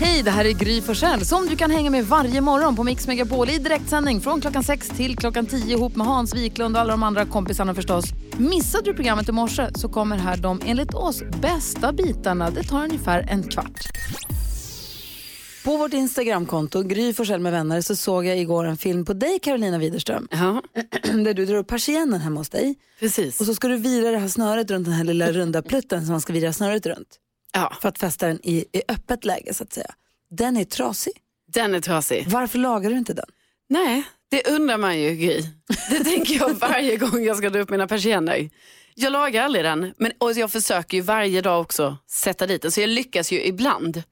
Hej, 0.00 0.22
det 0.22 0.30
här 0.30 0.44
är 0.44 0.52
Gry 0.52 0.80
Forssell 0.80 1.24
som 1.26 1.46
du 1.46 1.56
kan 1.56 1.70
hänga 1.70 1.90
med 1.90 2.04
varje 2.06 2.40
morgon 2.40 2.76
på 2.76 2.84
Mix 2.84 3.06
Megapol 3.06 3.50
i 3.50 3.58
direktsändning 3.58 4.20
från 4.20 4.40
klockan 4.40 4.64
6 4.64 4.88
till 4.88 5.16
klockan 5.16 5.46
10 5.46 5.76
ihop 5.76 5.96
med 5.96 6.06
Hans 6.06 6.34
Wiklund 6.34 6.76
och 6.76 6.80
alla 6.82 6.90
de 6.90 7.02
andra 7.02 7.26
kompisarna 7.26 7.74
förstås. 7.74 8.04
Missade 8.38 8.84
du 8.84 8.94
programmet 8.94 9.28
i 9.28 9.32
morse 9.32 9.66
så 9.74 9.88
kommer 9.88 10.16
här 10.16 10.36
de 10.36 10.60
enligt 10.66 10.94
oss 10.94 11.22
bästa 11.42 11.92
bitarna. 11.92 12.50
Det 12.50 12.62
tar 12.62 12.84
ungefär 12.84 13.26
en 13.30 13.42
kvart. 13.42 13.88
På 15.64 15.76
vårt 15.76 15.92
Instagramkonto, 15.92 16.82
Gry 16.82 17.12
Forssell 17.14 17.40
med 17.40 17.52
vänner, 17.52 17.80
så 17.80 17.96
såg 17.96 18.26
jag 18.26 18.38
igår 18.38 18.64
en 18.64 18.76
film 18.76 19.04
på 19.04 19.12
dig 19.12 19.38
Carolina 19.42 19.78
Widerström. 19.78 20.28
Ja, 20.30 20.62
Där 21.24 21.34
du 21.34 21.46
drar 21.46 21.56
upp 21.56 21.68
persiennen 21.68 22.20
hemma 22.20 22.40
hos 22.40 22.48
dig. 22.48 22.74
precis. 23.00 23.40
Och 23.40 23.46
så 23.46 23.54
ska 23.54 23.68
du 23.68 23.76
vira 23.76 24.10
det 24.10 24.18
här 24.18 24.28
snöret 24.28 24.70
runt 24.70 24.84
den 24.84 24.94
här 24.94 25.04
lilla 25.04 25.32
runda 25.32 25.62
plutten 25.62 26.04
som 26.04 26.10
man 26.12 26.20
ska 26.20 26.32
vira 26.32 26.52
snöret 26.52 26.86
runt. 26.86 27.08
Ja, 27.54 27.72
För 27.80 27.88
att 27.88 27.98
fästa 27.98 28.26
den 28.26 28.40
i, 28.42 28.56
i 28.72 28.82
öppet 28.88 29.24
läge 29.24 29.54
så 29.54 29.64
att 29.64 29.72
säga. 29.72 29.94
Den 30.30 30.56
är 30.56 30.64
trasig. 30.64 31.12
den 31.52 31.74
är 31.74 31.80
trasig. 31.80 32.24
Varför 32.28 32.58
lagar 32.58 32.90
du 32.90 32.96
inte 32.96 33.14
den? 33.14 33.26
Nej, 33.68 34.02
det 34.30 34.48
undrar 34.48 34.78
man 34.78 34.98
ju 35.00 35.10
Gry. 35.14 35.42
Det 35.90 36.04
tänker 36.04 36.34
jag 36.34 36.54
varje 36.54 36.96
gång 37.04 37.24
jag 37.24 37.36
ska 37.36 37.50
dra 37.50 37.60
upp 37.60 37.70
mina 37.70 37.86
persienner. 37.86 38.50
Jag 38.94 39.12
lagar 39.12 39.42
aldrig 39.44 39.64
den, 39.64 39.94
men, 39.98 40.12
och 40.18 40.32
jag 40.32 40.50
försöker 40.52 40.96
ju 40.96 41.00
varje 41.02 41.40
dag 41.40 41.60
också 41.60 41.96
sätta 42.10 42.46
dit 42.46 42.62
den, 42.62 42.70
så 42.72 42.80
jag 42.80 42.88
lyckas 42.90 43.32
ju 43.32 43.42
ibland. 43.44 44.02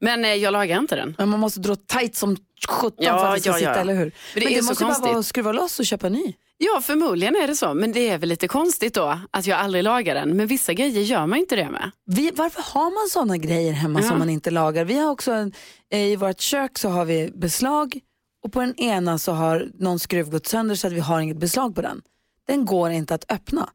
Men 0.00 0.24
eh, 0.24 0.34
jag 0.34 0.52
lagar 0.52 0.78
inte 0.78 0.96
den. 0.96 1.14
Men 1.18 1.28
man 1.28 1.40
måste 1.40 1.60
dra 1.60 1.76
tight 1.76 2.16
som 2.16 2.36
17 2.68 2.92
Ja, 2.98 3.18
för 3.18 3.26
att 3.26 3.34
det 3.34 3.40
ska 3.40 3.50
ja, 3.50 3.58
sitta, 3.58 3.70
ja. 3.74 3.76
eller 3.80 3.94
hur? 3.94 4.04
Men 4.04 4.12
det 4.34 4.40
Men 4.40 4.48
är 4.52 4.56
det 4.56 4.62
måste 4.62 4.84
ju 4.84 4.86
bara 4.86 4.94
konstigt. 4.94 5.10
vara 5.10 5.18
att 5.18 5.26
skruva 5.26 5.52
loss 5.52 5.78
och 5.80 5.86
köpa 5.86 6.08
ny. 6.08 6.34
Ja, 6.58 6.80
förmodligen 6.82 7.36
är 7.36 7.46
det 7.46 7.56
så, 7.56 7.74
men 7.74 7.92
det 7.92 8.08
är 8.08 8.18
väl 8.18 8.28
lite 8.28 8.48
konstigt 8.48 8.94
då 8.94 9.18
att 9.30 9.46
jag 9.46 9.58
aldrig 9.58 9.84
lagar 9.84 10.14
den. 10.14 10.36
Men 10.36 10.46
vissa 10.46 10.72
grejer 10.72 11.02
gör 11.02 11.26
man 11.26 11.38
inte 11.38 11.56
det 11.56 11.70
med. 11.70 11.90
Vi, 12.06 12.30
varför 12.36 12.62
har 12.62 12.90
man 13.02 13.08
sådana 13.10 13.36
grejer 13.36 13.72
hemma 13.72 14.00
Ja. 14.02 14.08
som 14.08 14.18
man 14.18 14.30
inte 14.30 14.50
lagar? 14.50 14.84
Vi 14.84 14.98
har 14.98 15.10
också 15.10 15.32
en, 15.32 15.52
eh, 15.90 15.98
i 16.00 16.16
vårt 16.16 16.40
kök 16.40 16.78
så 16.78 16.88
har 16.88 17.04
vi 17.04 17.30
beslag 17.34 18.00
och 18.42 18.52
på 18.52 18.60
den 18.60 18.74
ena 18.80 19.18
så 19.18 19.32
har 19.32 19.68
någon 19.78 19.98
skruv 19.98 20.30
gått 20.30 20.46
sönder 20.46 20.74
så 20.74 20.86
att 20.86 20.92
vi 20.92 21.00
har 21.00 21.20
inget 21.20 21.36
beslag 21.36 21.74
på 21.74 21.82
den. 21.82 22.02
Den 22.46 22.64
går 22.64 22.90
inte 22.90 23.14
att 23.14 23.32
öppna. 23.32 23.70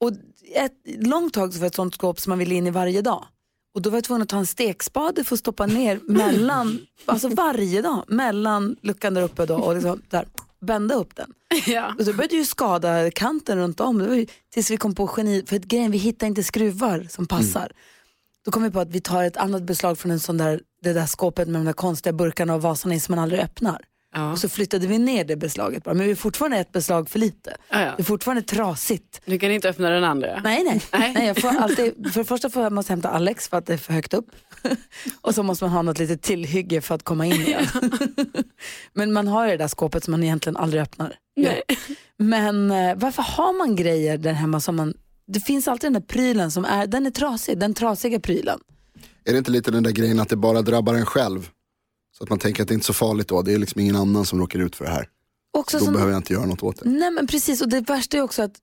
Och 0.00 0.10
ett 0.54 0.72
långt 1.06 1.34
tag 1.34 1.54
så 1.54 1.60
var 1.60 1.66
ett 1.66 1.74
sånt 1.74 1.94
skåp 1.94 2.20
som 2.20 2.30
man 2.30 2.38
ville 2.38 2.54
in 2.54 2.66
i 2.66 2.70
varje 2.70 3.02
dag. 3.02 3.24
Och 3.74 3.82
då 3.82 3.90
var 3.90 3.96
jag 3.96 4.04
tvungen 4.04 4.22
att 4.22 4.28
ta 4.28 4.36
en 4.38 4.46
stekspade 4.46 5.24
för 5.24 5.34
att 5.36 5.40
stoppa 5.40 5.66
ner 5.66 6.00
mellan, 6.08 6.78
alltså 7.06 7.28
varje 7.28 7.82
dag, 7.82 8.04
mellan 8.08 8.76
luckan 8.82 9.14
där 9.14 9.22
uppe 9.22 9.46
då 9.46 9.56
och 9.56 9.74
liksom 9.74 10.02
där, 10.10 10.26
bända 10.62 10.94
upp 10.94 11.16
den. 11.16 11.32
Ja. 11.66 11.94
Och 11.98 12.04
så 12.04 12.12
började 12.12 12.36
ju 12.36 12.44
skada 12.44 13.10
kanten 13.10 13.58
runt 13.58 13.80
om. 13.80 13.98
Det 13.98 14.08
var 14.08 14.14
ju, 14.14 14.26
tills 14.52 14.70
vi 14.70 14.76
kom 14.76 14.94
på 14.94 15.10
geni, 15.16 15.44
för 15.46 15.58
grejen, 15.58 15.90
vi 15.90 15.98
hittade 15.98 16.26
inte 16.26 16.42
skruvar 16.42 17.06
som 17.10 17.26
passar. 17.26 17.72
Då 18.44 18.50
kom 18.50 18.62
vi 18.62 18.70
på 18.70 18.80
att 18.80 18.90
vi 18.90 19.00
tar 19.00 19.24
ett 19.24 19.36
annat 19.36 19.62
beslag 19.62 19.98
från 19.98 20.12
en 20.12 20.20
sån 20.20 20.38
där, 20.38 20.60
det 20.82 20.92
där 20.92 21.06
skåpet 21.06 21.48
med 21.48 21.60
de 21.60 21.64
där 21.64 21.72
konstiga 21.72 22.12
burkarna 22.12 22.54
och 22.54 22.62
vasarna 22.62 23.00
som 23.00 23.14
man 23.14 23.22
aldrig 23.22 23.40
öppnar. 23.40 23.84
Ja. 24.14 24.32
Och 24.32 24.38
så 24.38 24.48
flyttade 24.48 24.86
vi 24.86 24.98
ner 24.98 25.24
det 25.24 25.36
beslaget 25.36 25.84
bara. 25.84 25.94
Men 25.94 26.06
vi 26.06 26.10
är 26.12 26.16
fortfarande 26.16 26.58
ett 26.58 26.72
beslag 26.72 27.10
för 27.10 27.18
lite. 27.18 27.56
Ja, 27.68 27.80
ja. 27.80 27.92
Det 27.96 28.02
är 28.02 28.04
fortfarande 28.04 28.42
trasigt. 28.42 29.20
Du 29.24 29.38
kan 29.38 29.50
inte 29.50 29.68
öppna 29.68 29.90
den 29.90 30.04
andra. 30.04 30.40
Nej, 30.44 30.64
nej. 30.64 30.82
Nej. 30.92 31.12
nej 31.12 31.26
jag 31.26 31.40
får 31.40 31.48
alltid, 31.48 32.12
för 32.12 32.20
det 32.20 32.24
första 32.24 32.50
får 32.50 32.62
jag 32.62 32.72
måste 32.72 32.92
hämta 32.92 33.08
Alex 33.08 33.48
för 33.48 33.56
att 33.56 33.66
det 33.66 33.72
är 33.72 33.78
för 33.78 33.92
högt 33.92 34.14
upp. 34.14 34.26
och 35.20 35.34
så 35.34 35.42
måste 35.42 35.64
man 35.64 35.72
ha 35.72 35.82
något 35.82 35.98
litet 35.98 36.22
tillhygge 36.22 36.80
för 36.80 36.94
att 36.94 37.02
komma 37.02 37.26
in 37.26 37.40
igen. 37.40 37.66
Men 38.92 39.12
man 39.12 39.28
har 39.28 39.44
ju 39.44 39.50
det 39.50 39.56
där 39.56 39.68
skåpet 39.68 40.04
som 40.04 40.12
man 40.12 40.22
egentligen 40.22 40.56
aldrig 40.56 40.82
öppnar. 40.82 41.16
Nej. 41.36 41.62
Men 42.18 42.70
eh, 42.70 42.96
varför 42.96 43.22
har 43.22 43.58
man 43.58 43.76
grejer 43.76 44.18
där 44.18 44.32
hemma 44.32 44.60
som 44.60 44.76
man... 44.76 44.94
Det 45.26 45.40
finns 45.40 45.68
alltid 45.68 45.86
den 45.86 45.92
där 45.92 46.08
prylen 46.08 46.50
som 46.50 46.64
är, 46.64 46.86
den 46.86 47.06
är 47.06 47.10
trasig, 47.10 47.58
den 47.58 47.74
trasiga 47.74 48.20
prylen. 48.20 48.60
Är 49.24 49.32
det 49.32 49.38
inte 49.38 49.50
lite 49.50 49.70
den 49.70 49.82
där 49.82 49.90
grejen 49.90 50.20
att 50.20 50.28
det 50.28 50.36
bara 50.36 50.62
drabbar 50.62 50.94
en 50.94 51.06
själv? 51.06 51.50
Så 52.18 52.24
att 52.24 52.30
man 52.30 52.38
tänker 52.38 52.62
att 52.62 52.68
det 52.68 52.72
är 52.72 52.74
inte 52.74 52.86
så 52.86 52.92
farligt 52.92 53.28
då, 53.28 53.42
det 53.42 53.52
är 53.52 53.58
liksom 53.58 53.80
ingen 53.80 53.96
annan 53.96 54.24
som 54.26 54.38
råkar 54.40 54.58
ut 54.58 54.76
för 54.76 54.84
det 54.84 54.90
här. 54.90 55.08
Också 55.52 55.78
Då 55.78 55.84
som, 55.84 55.94
behöver 55.94 56.12
jag 56.12 56.18
inte 56.18 56.32
göra 56.32 56.46
något 56.46 56.62
åt 56.62 56.80
det. 56.80 56.90
Nej 56.90 57.10
men 57.10 57.26
precis, 57.26 57.62
och 57.62 57.68
det 57.68 57.80
värsta 57.80 58.16
är 58.16 58.20
också 58.20 58.42
att 58.42 58.56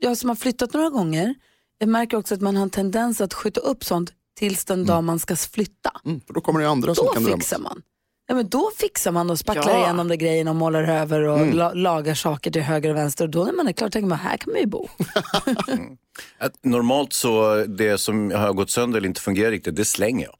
jag 0.00 0.16
som 0.16 0.28
har 0.28 0.36
flyttat 0.36 0.72
några 0.72 0.90
gånger, 0.90 1.34
jag 1.78 1.88
märker 1.88 2.16
också 2.16 2.34
att 2.34 2.40
man 2.40 2.56
har 2.56 2.62
en 2.62 2.70
tendens 2.70 3.20
att 3.20 3.34
skjuta 3.34 3.60
upp 3.60 3.84
sånt 3.84 4.12
tills 4.38 4.64
den 4.64 4.86
dag 4.86 5.04
man 5.04 5.18
ska 5.18 5.36
flytta. 5.36 5.90
Mm, 6.04 6.20
för 6.26 6.34
då 6.34 6.40
kommer 6.40 6.60
det 6.60 6.68
andra 6.68 6.94
som 6.94 7.06
Då 7.06 7.12
kan 7.12 7.22
drabbas. 7.24 7.40
fixar 7.40 7.58
man. 7.58 7.82
Ja, 8.30 8.34
men 8.34 8.48
då 8.48 8.70
fixar 8.78 9.12
man 9.12 9.30
och 9.30 9.38
spacklar 9.38 9.72
Ja. 9.72 9.78
igenom 9.84 10.08
de 10.08 10.16
grejerna 10.16 10.50
och 10.50 10.56
målar 10.56 10.82
över 10.82 11.22
och 11.22 11.38
Mm. 11.38 11.56
la- 11.56 11.72
lagar 11.74 12.14
saker 12.14 12.50
till 12.50 12.62
höger 12.62 12.90
och 12.90 12.96
vänster. 12.96 13.24
Och 13.24 13.30
då 13.30 13.44
när 13.44 13.52
man 13.52 13.68
är 13.68 13.72
klar 13.72 13.88
tänker 13.88 14.08
man, 14.08 14.18
här 14.18 14.36
kan 14.36 14.52
man 14.52 14.60
ju 14.60 14.66
bo. 14.66 14.88
Att 16.38 16.64
normalt 16.64 17.12
så, 17.12 17.64
det 17.64 17.98
som 17.98 18.30
har 18.30 18.52
gått 18.52 18.70
sönder 18.70 18.98
eller 18.98 19.08
inte 19.08 19.20
fungerar 19.20 19.50
riktigt, 19.50 19.76
det 19.76 19.84
slänger 19.84 20.24
jag. 20.26 20.34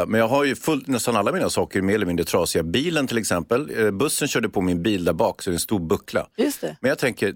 Eh, 0.00 0.06
Men 0.06 0.20
jag 0.20 0.28
har 0.28 0.44
ju 0.44 0.56
fullt, 0.56 0.86
nästan 0.86 1.16
alla 1.16 1.32
mina 1.32 1.50
saker 1.50 1.82
mer 1.82 1.94
eller 1.94 2.06
mindre 2.06 2.24
trasiga. 2.24 2.62
Bilen 2.62 3.06
till 3.06 3.18
exempel, 3.18 3.70
eh, 3.84 3.90
bussen 3.90 4.28
körde 4.28 4.48
på 4.48 4.60
min 4.60 4.82
bil 4.82 5.04
där 5.04 5.12
bak 5.12 5.42
så 5.42 5.50
det 5.50 5.52
är 5.52 5.56
en 5.56 5.60
stor 5.60 5.78
buckla. 5.80 6.26
Just 6.36 6.60
det. 6.60 6.76
Men 6.80 6.88
jag 6.88 6.98
tänker, 6.98 7.28
äh, 7.28 7.34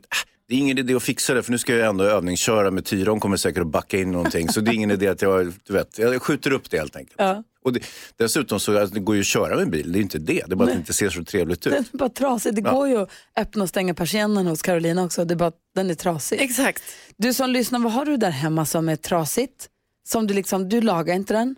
det 0.52 0.56
är 0.56 0.60
ingen 0.60 0.78
idé 0.78 0.94
att 0.94 1.02
fixa 1.02 1.34
det 1.34 1.42
för 1.42 1.52
nu 1.52 1.58
ska 1.58 1.76
jag 1.76 1.88
ändå 1.88 2.04
övningsköra 2.04 2.70
med 2.70 2.84
Tyra. 2.84 3.10
Hon 3.10 3.20
kommer 3.20 3.36
säkert 3.36 3.60
att 3.60 3.66
backa 3.66 3.98
in 3.98 4.12
någonting. 4.12 4.48
Så 4.48 4.60
det 4.60 4.70
är 4.70 4.74
ingen 4.74 4.90
idé 4.90 5.08
att 5.08 5.22
jag, 5.22 5.52
du 5.64 5.72
vet, 5.72 5.98
jag 5.98 6.22
skjuter 6.22 6.52
upp 6.52 6.70
det 6.70 6.78
helt 6.78 6.96
enkelt. 6.96 7.16
Ja. 7.18 7.44
Och 7.64 7.72
det, 7.72 7.80
dessutom 8.16 8.60
så 8.60 8.78
alltså, 8.78 8.94
det 8.94 9.00
går 9.00 9.14
ju 9.14 9.20
att 9.20 9.26
köra 9.26 9.56
med 9.56 9.70
bil, 9.70 9.92
det 9.92 9.98
är 9.98 10.00
inte 10.00 10.18
det. 10.18 10.44
Det 10.46 10.52
är 10.52 10.56
bara 10.56 10.64
att 10.64 10.74
det 10.74 10.78
inte 10.78 10.92
ser 10.92 11.10
så 11.10 11.24
trevligt 11.24 11.66
ut. 11.66 11.72
Den 11.72 11.84
är 11.92 11.98
bara 11.98 12.08
trasig. 12.08 12.54
Det 12.54 12.60
går 12.60 12.88
ju 12.88 12.96
att 12.96 13.10
öppna 13.36 13.62
och 13.62 13.68
stänga 13.68 13.94
persiennen 13.94 14.46
hos 14.46 14.62
Carolina 14.62 15.04
också. 15.04 15.24
Det 15.24 15.34
är 15.34 15.36
bara 15.36 15.52
den 15.74 15.90
är 15.90 15.94
trasig. 15.94 16.40
Exakt. 16.40 16.82
Du 17.16 17.34
som 17.34 17.50
lyssnar, 17.50 17.78
vad 17.78 17.92
har 17.92 18.04
du 18.04 18.16
där 18.16 18.30
hemma 18.30 18.66
som 18.66 18.88
är 18.88 18.96
trasigt? 18.96 19.69
Som 20.08 20.26
du 20.26 20.34
liksom, 20.34 20.69
du 20.69 20.80
lagar 20.80 21.14
inte 21.14 21.34
den? 21.34 21.56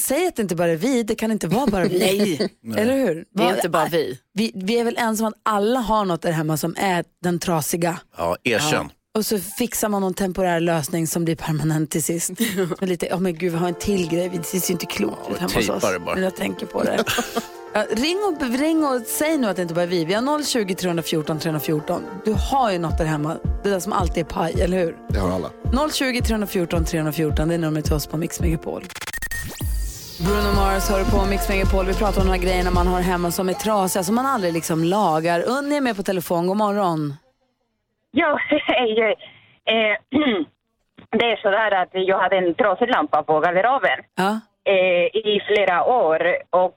Säg 0.00 0.26
att 0.26 0.36
det 0.36 0.42
inte 0.42 0.56
bara 0.56 0.70
är 0.70 0.76
vi, 0.76 1.02
det 1.02 1.14
kan 1.14 1.32
inte 1.32 1.48
vara 1.48 1.66
bara 1.66 1.84
vi. 1.84 1.98
Nej, 2.62 2.76
Eller 2.82 2.94
hur? 2.94 3.24
det 3.34 3.42
är 3.42 3.54
inte 3.54 3.68
bara 3.68 3.86
vi. 3.88 4.18
vi. 4.34 4.52
Vi 4.54 4.78
är 4.78 4.84
väl 4.84 4.96
ensamma 4.98 5.28
att 5.28 5.34
alla 5.42 5.80
har 5.80 6.04
något 6.04 6.22
där 6.22 6.32
hemma 6.32 6.56
som 6.56 6.74
är 6.78 7.04
den 7.22 7.38
trasiga. 7.38 7.98
Ja, 8.16 8.36
erkänn. 8.44 8.90
Och 9.14 9.26
så 9.26 9.38
fixar 9.38 9.88
man 9.88 10.02
någon 10.02 10.14
temporär 10.14 10.60
lösning 10.60 11.06
som 11.06 11.24
blir 11.24 11.36
permanent 11.36 11.90
till 11.90 12.02
sist. 12.04 12.30
Med 12.80 12.88
lite, 12.88 13.06
oh 13.14 13.20
men 13.20 13.34
gud 13.34 13.52
vi 13.52 13.58
har 13.58 13.68
en 13.68 13.74
till 13.74 14.08
grej, 14.08 14.28
det 14.34 14.44
ser 14.44 14.68
ju 14.68 14.72
inte 14.72 14.86
klokt 14.86 15.30
ut 15.30 15.38
hemma 15.38 15.52
hos 15.54 15.68
oss. 15.68 15.82
bara. 15.82 16.14
Men 16.14 16.22
jag 16.24 16.36
tänker 16.36 16.66
på 16.66 16.82
det. 16.82 17.04
Ja, 17.74 17.84
ring, 17.90 18.18
och, 18.18 18.58
ring 18.58 18.84
och 18.84 19.00
säg 19.06 19.38
nu 19.38 19.46
att 19.48 19.56
det 19.56 19.62
inte 19.62 19.74
bara 19.74 19.82
är 19.82 19.86
vi. 19.86 20.04
Vi 20.04 20.14
har 20.14 20.44
020 20.44 20.74
314 20.74 21.38
314. 21.38 22.02
Du 22.24 22.32
har 22.32 22.72
ju 22.72 22.78
något 22.78 22.98
där 22.98 23.04
hemma, 23.04 23.36
det 23.64 23.70
där 23.70 23.80
som 23.80 23.92
alltid 23.92 24.18
är 24.18 24.24
paj, 24.24 24.60
eller 24.60 24.78
hur? 24.78 24.96
Det 25.08 25.18
har 25.18 25.30
alla. 25.30 25.50
020 25.92 26.20
314 26.22 26.84
314, 26.84 27.48
det 27.48 27.54
är 27.54 27.58
numret 27.58 27.84
till 27.84 27.94
oss 27.94 28.06
på 28.06 28.16
Mix 28.16 28.40
Megapol. 28.40 28.84
Bruno 30.26 30.52
Mars 30.56 30.88
hör 30.90 31.04
på 31.04 31.24
Mix 31.30 31.48
Megapol. 31.48 31.86
Vi 31.86 31.94
pratar 31.94 32.20
om 32.20 32.26
de 32.26 32.32
här 32.32 32.42
grejerna 32.42 32.70
man 32.70 32.86
har 32.86 33.00
hemma 33.00 33.30
som 33.30 33.48
är 33.48 33.52
trasiga, 33.52 34.02
som 34.02 34.14
man 34.14 34.26
aldrig 34.26 34.52
liksom 34.52 34.84
lagar. 34.84 35.42
Unni 35.48 35.76
är 35.76 35.80
med 35.80 35.96
på 35.96 36.02
telefon, 36.02 36.46
god 36.46 36.56
morgon. 36.56 37.14
Ja, 38.10 38.38
hej. 38.66 39.00
Eh, 39.64 40.18
det 41.18 41.24
är 41.32 41.36
så 41.42 41.50
där 41.50 41.70
att 41.82 41.88
jag 41.92 42.18
hade 42.18 42.36
en 42.36 42.54
trasig 42.54 42.88
lampa 42.90 43.22
på 43.22 43.40
garderoben 43.40 43.98
Ja. 44.14 44.40
eh, 44.64 45.06
i 45.34 45.40
flera 45.46 45.84
år 45.84 46.20
och 46.50 46.74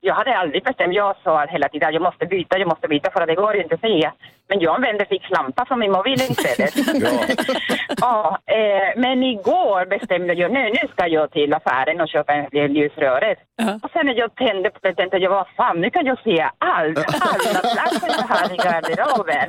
jag 0.00 0.14
hade 0.14 0.36
aldrig 0.36 0.64
bestämt. 0.64 0.94
Jag 0.94 1.16
sa 1.24 1.46
hela 1.46 1.68
tiden 1.68 1.88
att 1.88 1.94
jag 1.94 2.02
måste 2.02 2.26
byta, 2.26 2.58
jag 2.58 2.68
måste 2.68 2.88
byta 2.88 3.10
för 3.10 3.20
att 3.20 3.28
det 3.28 3.34
går 3.34 3.56
inte 3.56 3.74
att 3.74 3.80
säga. 3.80 4.12
Men 4.48 4.60
jag 4.60 4.74
använde 4.74 5.06
fix 5.06 5.30
lampa 5.30 5.64
från 5.64 5.78
min 5.78 5.92
mobil 5.92 6.14
istället. 6.14 6.74
ja, 8.00 8.38
eh, 8.46 9.00
men 9.00 9.22
igår 9.22 9.86
bestämde 9.86 10.34
jag 10.34 10.52
nu, 10.52 10.62
nu 10.62 10.88
ska 10.92 11.06
jag 11.06 11.30
till 11.30 11.54
affären 11.54 12.00
och 12.00 12.08
köpa 12.08 12.32
en 12.32 12.48
del 12.50 12.76
ljusröret. 12.76 13.38
Ja. 13.56 13.78
Och 13.82 13.90
sen 13.92 14.06
när 14.06 14.14
jag 14.14 14.34
tände 14.34 14.70
på 14.70 14.78
det 14.82 14.94
tänkte 14.94 15.16
jag, 15.16 15.30
vad 15.30 15.46
fan, 15.56 15.80
nu 15.80 15.90
kan 15.90 16.06
jag 16.06 16.18
se 16.22 16.48
allt, 16.58 16.98
alla 16.98 17.60
platser 17.74 18.08
jag 18.18 18.36
har 18.36 18.54
i 18.54 18.56
garderoben. 18.56 19.48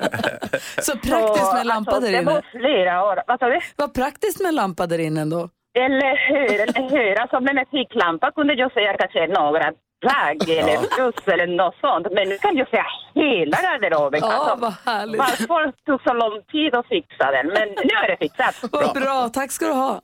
Så 0.82 0.92
praktiskt 0.98 1.54
med 1.54 1.62
en 1.62 1.68
lampa 1.68 1.92
alltså, 1.92 2.12
där 2.12 2.18
Det 2.20 2.26
var 2.26 2.34
inne. 2.34 2.42
flera 2.52 3.04
år. 3.04 3.24
Vad 3.28 3.40
sa 3.40 3.50
du? 3.50 3.60
Vad 3.76 3.94
praktiskt 3.94 4.42
med 4.42 4.50
en 4.50 4.56
lampa 4.56 4.88
där 4.88 5.00
inne 5.00 5.22
ändå. 5.22 5.50
Eller 5.76 6.16
hur, 6.30 6.62
eller 6.62 6.90
hur. 6.90 7.20
Alltså 7.20 7.40
med 7.40 7.58
en 7.58 7.66
ficklampa 7.72 8.32
kunde 8.32 8.54
jag 8.54 8.74
säga 8.74 8.98
kanske 8.98 9.28
några 9.28 9.74
plagg 10.04 10.50
eller 10.50 10.78
plus 10.96 11.28
eller 11.28 11.48
något 11.48 11.76
sånt. 11.82 12.08
Men 12.12 12.30
nu 12.30 12.38
kan 12.38 12.58
jag 12.58 12.70
säga 12.70 12.86
hela 13.16 13.58
garderoben. 13.62 14.20
Ja, 14.24 14.34
alltså, 14.34 14.56
vad 14.56 14.74
härligt. 14.86 15.20
varför 15.20 15.72
tog 15.86 16.02
så 16.02 16.14
lång 16.14 16.44
tid 16.52 16.76
att 16.76 16.88
fixa 16.88 17.32
den? 17.32 17.48
Men 17.48 17.68
nu 17.70 17.94
är 18.04 18.08
det 18.08 18.18
fixat. 18.18 18.56
Vad 18.72 18.94
bra, 18.94 19.30
tack 19.34 19.52
ska 19.52 19.66
du 19.66 19.72
ha. 19.72 20.02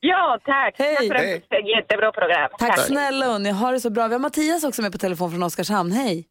Ja, 0.00 0.38
tack. 0.44 0.74
Hej. 0.78 0.96
Tack 0.96 1.06
för 1.48 1.56
ett 1.56 1.68
jättebra 1.76 2.12
program. 2.12 2.50
Tack 2.58 2.78
snälla 2.78 3.26
Unni, 3.26 3.50
ha 3.50 3.70
det 3.70 3.80
så 3.80 3.90
bra. 3.90 4.06
Vi 4.06 4.14
har 4.14 4.20
Mattias 4.20 4.64
också 4.64 4.82
med 4.82 4.92
på 4.92 4.98
telefon 4.98 5.30
från 5.30 5.42
Oskarshamn. 5.42 5.92
Hej. 5.92 6.24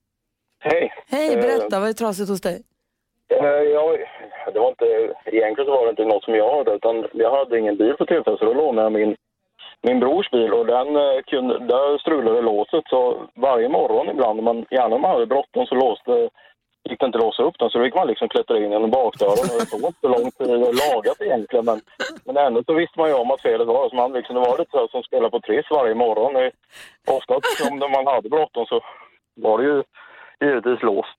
Hej. 0.60 0.94
Hej, 1.08 1.36
berätta, 1.36 1.80
vad 1.80 1.90
är 1.90 1.94
trasigt 1.94 2.30
hos 2.30 2.42
dig? 2.42 2.64
Eh, 3.42 3.64
ja, 3.74 3.98
det 4.54 4.60
var 4.60 4.70
inte, 4.70 5.14
egentligen 5.26 5.66
så 5.66 5.72
var 5.72 5.86
det 5.86 5.90
inte 5.90 6.06
något 6.06 6.24
som 6.24 6.36
jag 6.36 6.58
hade, 6.58 6.72
utan 6.74 7.08
jag 7.14 7.32
hade 7.38 7.60
ingen 7.60 7.78
bil 7.78 7.96
för 7.98 8.06
tillfället, 8.06 8.40
så 8.40 8.46
då 8.46 8.54
lånade 8.54 8.86
jag 8.86 8.92
min, 8.92 9.16
min 9.82 10.00
brors 10.00 10.32
bil 10.32 10.54
och 10.54 10.66
den 10.66 10.96
eh, 10.96 11.22
kunde, 11.28 11.60
där 11.60 11.98
strulade 11.98 12.42
låset. 12.42 12.84
Så 12.90 13.28
varje 13.36 13.70
morgon 13.70 14.10
ibland, 14.10 14.44
man, 14.44 14.66
gärna 14.70 14.96
om 14.96 15.02
man 15.02 15.12
hade 15.12 15.26
bråttom, 15.26 15.66
så 15.66 15.76
låste 15.76 16.30
gick 16.90 17.00
det 17.00 17.06
inte 17.06 17.18
att 17.18 17.24
låsa 17.24 17.44
upp 17.44 17.60
den 17.60 17.70
så 17.70 17.78
då 17.78 17.86
fick 17.86 17.96
man 17.96 18.08
liksom 18.08 18.30
klättra 18.30 18.58
in 18.58 18.72
genom 18.72 18.92
bakdörren 18.92 19.50
och 19.52 19.60
det 19.60 19.66
tog 19.66 19.84
inte 19.84 20.02
så 20.02 20.08
lång 20.08 20.32
tid 20.32 20.52
att 20.52 20.82
laga 20.84 21.12
det 21.20 21.26
egentligen. 21.26 21.66
Men, 21.66 21.82
men 22.26 22.38
ändå 22.38 22.64
så 22.64 22.74
visste 22.74 23.00
man 23.00 23.10
ju 23.10 23.16
om 23.16 23.32
att 23.32 23.42
felet 23.42 23.68
var 23.68 23.90
så 23.90 23.96
man 23.96 24.14
liksom, 24.14 24.36
det 24.36 24.42
var 24.42 24.58
lite 24.58 24.72
så 24.72 24.80
här 24.80 24.88
som 24.88 25.04
spela 25.04 25.30
på 25.30 25.40
Triss 25.40 25.66
varje 25.72 25.96
morgon. 25.96 26.52
Oftast 27.08 27.72
om 27.72 27.92
man 27.92 28.08
hade 28.08 28.30
bråttom 28.30 28.66
så 28.66 28.82
var 29.36 29.58
det 29.58 29.64
ju 29.64 29.84
givetvis 30.46 30.82
låst. 30.84 31.18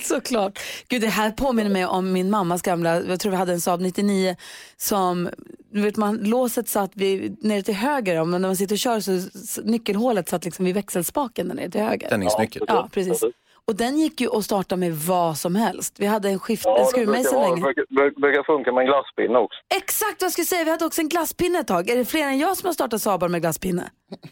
Såklart. 0.08 0.58
Gud, 0.88 1.00
det 1.02 1.08
här 1.08 1.30
påminner 1.30 1.70
mig 1.70 1.86
om 1.86 2.12
min 2.12 2.30
mammas 2.30 2.62
gamla, 2.62 3.00
jag 3.02 3.20
tror 3.20 3.30
vi 3.30 3.36
hade 3.36 3.52
en 3.52 3.60
Saab 3.60 3.80
99 3.80 4.36
som, 4.76 5.28
du 5.72 5.80
vet 5.82 5.96
man, 5.96 6.16
låset 6.16 6.68
satt 6.68 6.90
vid, 6.94 7.44
nere 7.44 7.62
till 7.62 7.74
höger, 7.74 8.20
om- 8.20 8.30
när 8.30 8.38
man 8.38 8.56
sitter 8.56 8.74
och 8.74 8.78
kör 8.78 9.00
så 9.00 9.60
nyckelhålet 9.64 10.28
satt 10.28 10.44
liksom 10.44 10.64
vid 10.64 10.74
växelspaken 10.74 11.48
där 11.48 11.54
nere 11.54 11.70
till 11.70 11.80
höger. 11.80 12.08
Tändningsnyckel. 12.08 12.62
Ja, 12.68 12.88
precis. 12.92 13.24
Och 13.68 13.76
den 13.76 13.98
gick 13.98 14.20
ju 14.20 14.28
att 14.36 14.44
starta 14.44 14.76
med 14.76 14.92
vad 14.92 15.36
som 15.36 15.54
helst. 15.56 15.96
Vi 16.00 16.06
hade 16.06 16.28
en 16.28 16.38
skift, 16.38 16.64
Ja, 16.66 16.76
en 16.76 16.82
det 16.82 16.86
skruvmejsel 16.86 17.40
länge. 17.40 17.60
brukar, 17.62 17.84
brukar- 17.96 18.20
brukar 18.20 18.42
funka 18.42 18.72
med 18.72 18.80
en 18.82 18.86
glasspinne 18.86 19.38
också. 19.38 19.58
Exakt 19.82 20.16
vad 20.22 20.26
jag 20.26 20.32
skulle 20.32 20.44
säga, 20.52 20.64
vi 20.64 20.70
hade 20.70 20.84
också 20.84 21.00
en 21.00 21.08
glasspinne 21.08 21.58
ett 21.58 21.66
tag. 21.66 21.90
Är 21.90 21.96
det 21.96 22.04
fler 22.04 22.26
än 22.32 22.38
jag 22.38 22.56
som 22.56 22.66
har 22.66 22.72
startat 22.74 23.00
Saabar 23.02 23.28
med 23.28 23.40
glasspinne? 23.40 23.84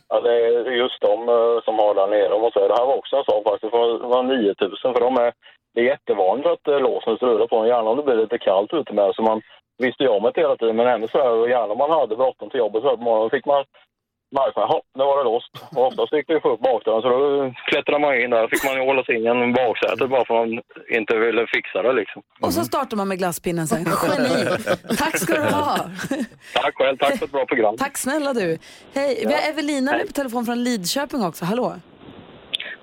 Ja, 0.08 0.20
det 0.20 0.32
är 0.46 0.70
just 0.84 1.00
de 1.00 1.16
eh, 1.28 1.56
som 1.66 1.74
har 1.82 1.94
där 1.94 2.08
nere. 2.14 2.40
Man 2.42 2.50
säger. 2.54 2.68
Det 2.68 2.78
här 2.78 2.86
var 2.86 2.96
också 2.96 3.16
en 3.16 3.24
sak 3.24 3.42
faktiskt. 3.44 3.72
Det 3.72 4.08
var 4.14 4.22
9000 4.22 4.94
för 4.94 5.00
de 5.00 5.16
är, 5.16 5.32
det 5.74 5.80
är 5.80 5.84
jättevanligt 5.84 6.48
att 6.54 6.68
eh, 6.68 6.80
låsen 6.80 7.16
strular 7.16 7.46
på 7.46 7.56
en. 7.58 7.68
Gärna 7.68 7.90
om 7.90 7.96
det 7.96 8.02
blir 8.08 8.16
lite 8.24 8.38
kallt 8.38 8.72
ute 8.72 8.92
med. 8.92 9.14
Så 9.14 9.22
man 9.22 9.40
visste 9.78 10.02
ju 10.04 10.08
om 10.08 10.22
det 10.22 10.40
hela 10.40 10.56
tiden. 10.56 10.76
Men 10.76 10.86
ändå 10.86 11.08
så 11.08 11.18
här, 11.18 11.30
och 11.30 11.48
gärna 11.50 11.72
om 11.72 11.78
man 11.78 11.90
hade 11.90 12.16
bråttom 12.16 12.50
till 12.50 12.58
jobbet 12.64 12.82
så 12.82 12.88
här 12.88 12.96
på 12.96 13.02
morgonen 13.02 13.30
fick 13.30 13.46
man 13.46 13.64
märka 14.30 14.60
att 14.60 14.82
nu 14.94 15.04
var 15.04 15.18
det 15.18 15.24
låst. 15.24 15.52
Och 15.76 15.86
oftast 15.86 16.10
fick 16.10 16.26
det 16.26 16.32
ju 16.32 16.38
upp 16.38 16.60
bakdörren 16.60 17.02
så 17.02 17.08
då 17.08 17.54
klättrade 17.70 17.98
man 17.98 18.20
in 18.22 18.30
där. 18.30 18.48
fick 18.48 18.64
man 18.64 18.74
ju 18.74 18.86
hålla 18.86 19.04
sig 19.04 19.14
in 19.16 19.50
i 19.50 19.52
baksätet 19.52 20.10
bara 20.10 20.24
för 20.24 20.34
att 20.34 20.48
man 20.48 20.62
inte 20.98 21.18
ville 21.18 21.46
fixa 21.46 21.82
det 21.82 21.92
liksom. 21.92 22.22
Och 22.40 22.52
så 22.52 22.64
startar 22.64 22.96
man 22.96 23.08
med 23.08 23.18
glasspinnen 23.18 23.66
sen. 23.66 23.84
Geni! 24.08 24.44
Tack 24.98 25.18
ska 25.18 25.34
du 25.34 25.40
ha! 25.40 25.76
Tack 26.54 26.74
själv. 26.74 26.96
Tack 26.96 27.18
för 27.18 27.24
ett 27.24 27.32
bra 27.32 27.46
program. 27.46 27.76
Tack 27.76 27.98
snälla 27.98 28.32
du. 28.32 28.58
Hej, 28.94 29.24
vi 29.26 29.32
har 29.34 29.50
Evelina 29.50 29.92
med 29.92 30.06
på 30.06 30.12
telefon 30.12 30.44
från 30.44 30.64
Lidköping 30.64 31.24
också. 31.24 31.44
Hallå! 31.44 31.74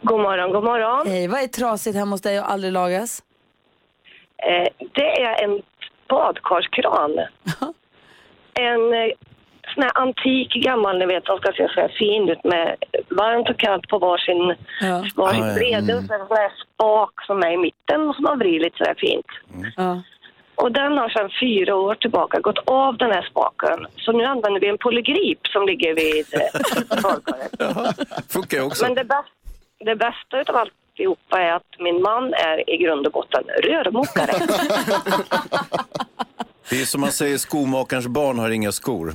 God 0.01 0.19
morgon, 0.19 0.51
god 0.51 0.63
morgon. 0.63 1.07
Hej, 1.07 1.27
vad 1.27 1.41
är 1.43 1.47
trasigt 1.47 1.97
hemma 1.97 2.11
hos 2.11 2.21
dig 2.21 2.39
och 2.39 2.51
aldrig 2.51 2.73
lagas? 2.73 3.23
Eh, 4.38 4.88
det 4.93 5.21
är 5.21 5.43
en 5.43 5.61
badkarskran. 6.09 7.11
en 8.53 8.93
eh, 8.93 9.11
sån 9.77 9.83
här 9.83 9.97
antik 10.01 10.53
gammal, 10.53 10.97
ni 11.00 11.06
vet, 11.06 11.25
de 11.25 11.38
ska 11.38 11.51
se 11.51 11.68
så 11.74 11.81
här 11.81 11.88
fin 12.00 12.29
ut 12.29 12.44
med 12.44 12.75
varmt 13.09 13.50
och 13.50 13.57
kallt 13.59 13.88
på 13.88 13.97
varsin, 14.00 14.56
Ja. 14.81 15.03
varsin 15.15 15.44
Ah, 15.44 15.47
ja. 15.47 15.56
breda 15.56 15.97
och 15.97 16.03
så 16.03 16.13
är 16.13 16.18
det 16.18 16.21
en 16.24 16.27
sån 16.27 16.38
här 16.38 16.51
spak 16.63 17.25
som 17.27 17.44
är 17.44 17.51
i 17.51 17.57
mitten 17.57 18.09
och 18.09 18.15
som 18.15 18.24
man 18.24 18.39
vrider 18.39 18.59
lite 18.65 18.77
så 18.77 18.83
här 18.83 18.95
fint. 18.97 19.25
Ja. 19.77 20.01
Och 20.56 20.71
den 20.71 20.97
har 20.97 21.09
sedan 21.09 21.29
fyra 21.41 21.75
år 21.75 21.95
tillbaka 21.95 22.39
gått 22.39 22.57
av 22.65 22.97
den 22.97 23.12
här 23.12 23.21
spaken. 23.21 23.88
Så 23.97 24.12
nu 24.12 24.24
använder 24.24 24.59
vi 24.62 24.68
en 24.68 24.77
polygrip 24.77 25.47
som 25.47 25.65
ligger 25.65 25.95
vid 25.95 26.25
eh, 26.33 27.01
badkaret. 27.03 28.31
Funkar 28.33 28.62
också. 28.65 28.85
Men 28.85 28.95
det, 28.95 29.03
bäst, 29.03 29.29
det 29.79 29.95
bästa 29.95 30.39
utav 30.41 30.56
alltihopa 30.56 31.41
är 31.41 31.51
att 31.51 31.79
min 31.79 32.01
man 32.01 32.33
är 32.33 32.69
i 32.69 32.77
grund 32.77 33.07
och 33.07 33.13
botten 33.13 33.44
rörmokare. 33.63 34.33
Det 36.69 36.81
är 36.81 36.85
som 36.85 37.01
man 37.01 37.11
säger, 37.11 37.37
skomakarens 37.37 38.07
barn 38.07 38.39
har 38.39 38.49
inga 38.49 38.71
skor. 38.71 39.13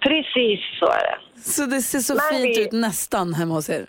Precis 0.00 0.60
så 0.80 0.86
är 0.86 1.02
det. 1.02 1.18
Så 1.50 1.66
det 1.66 1.82
ser 1.82 1.98
så 2.00 2.14
Men 2.14 2.22
fint 2.30 2.56
vi- 2.58 2.62
ut 2.62 2.72
nästan 2.72 3.34
hemma 3.34 3.54
hos 3.54 3.68
er. 3.70 3.86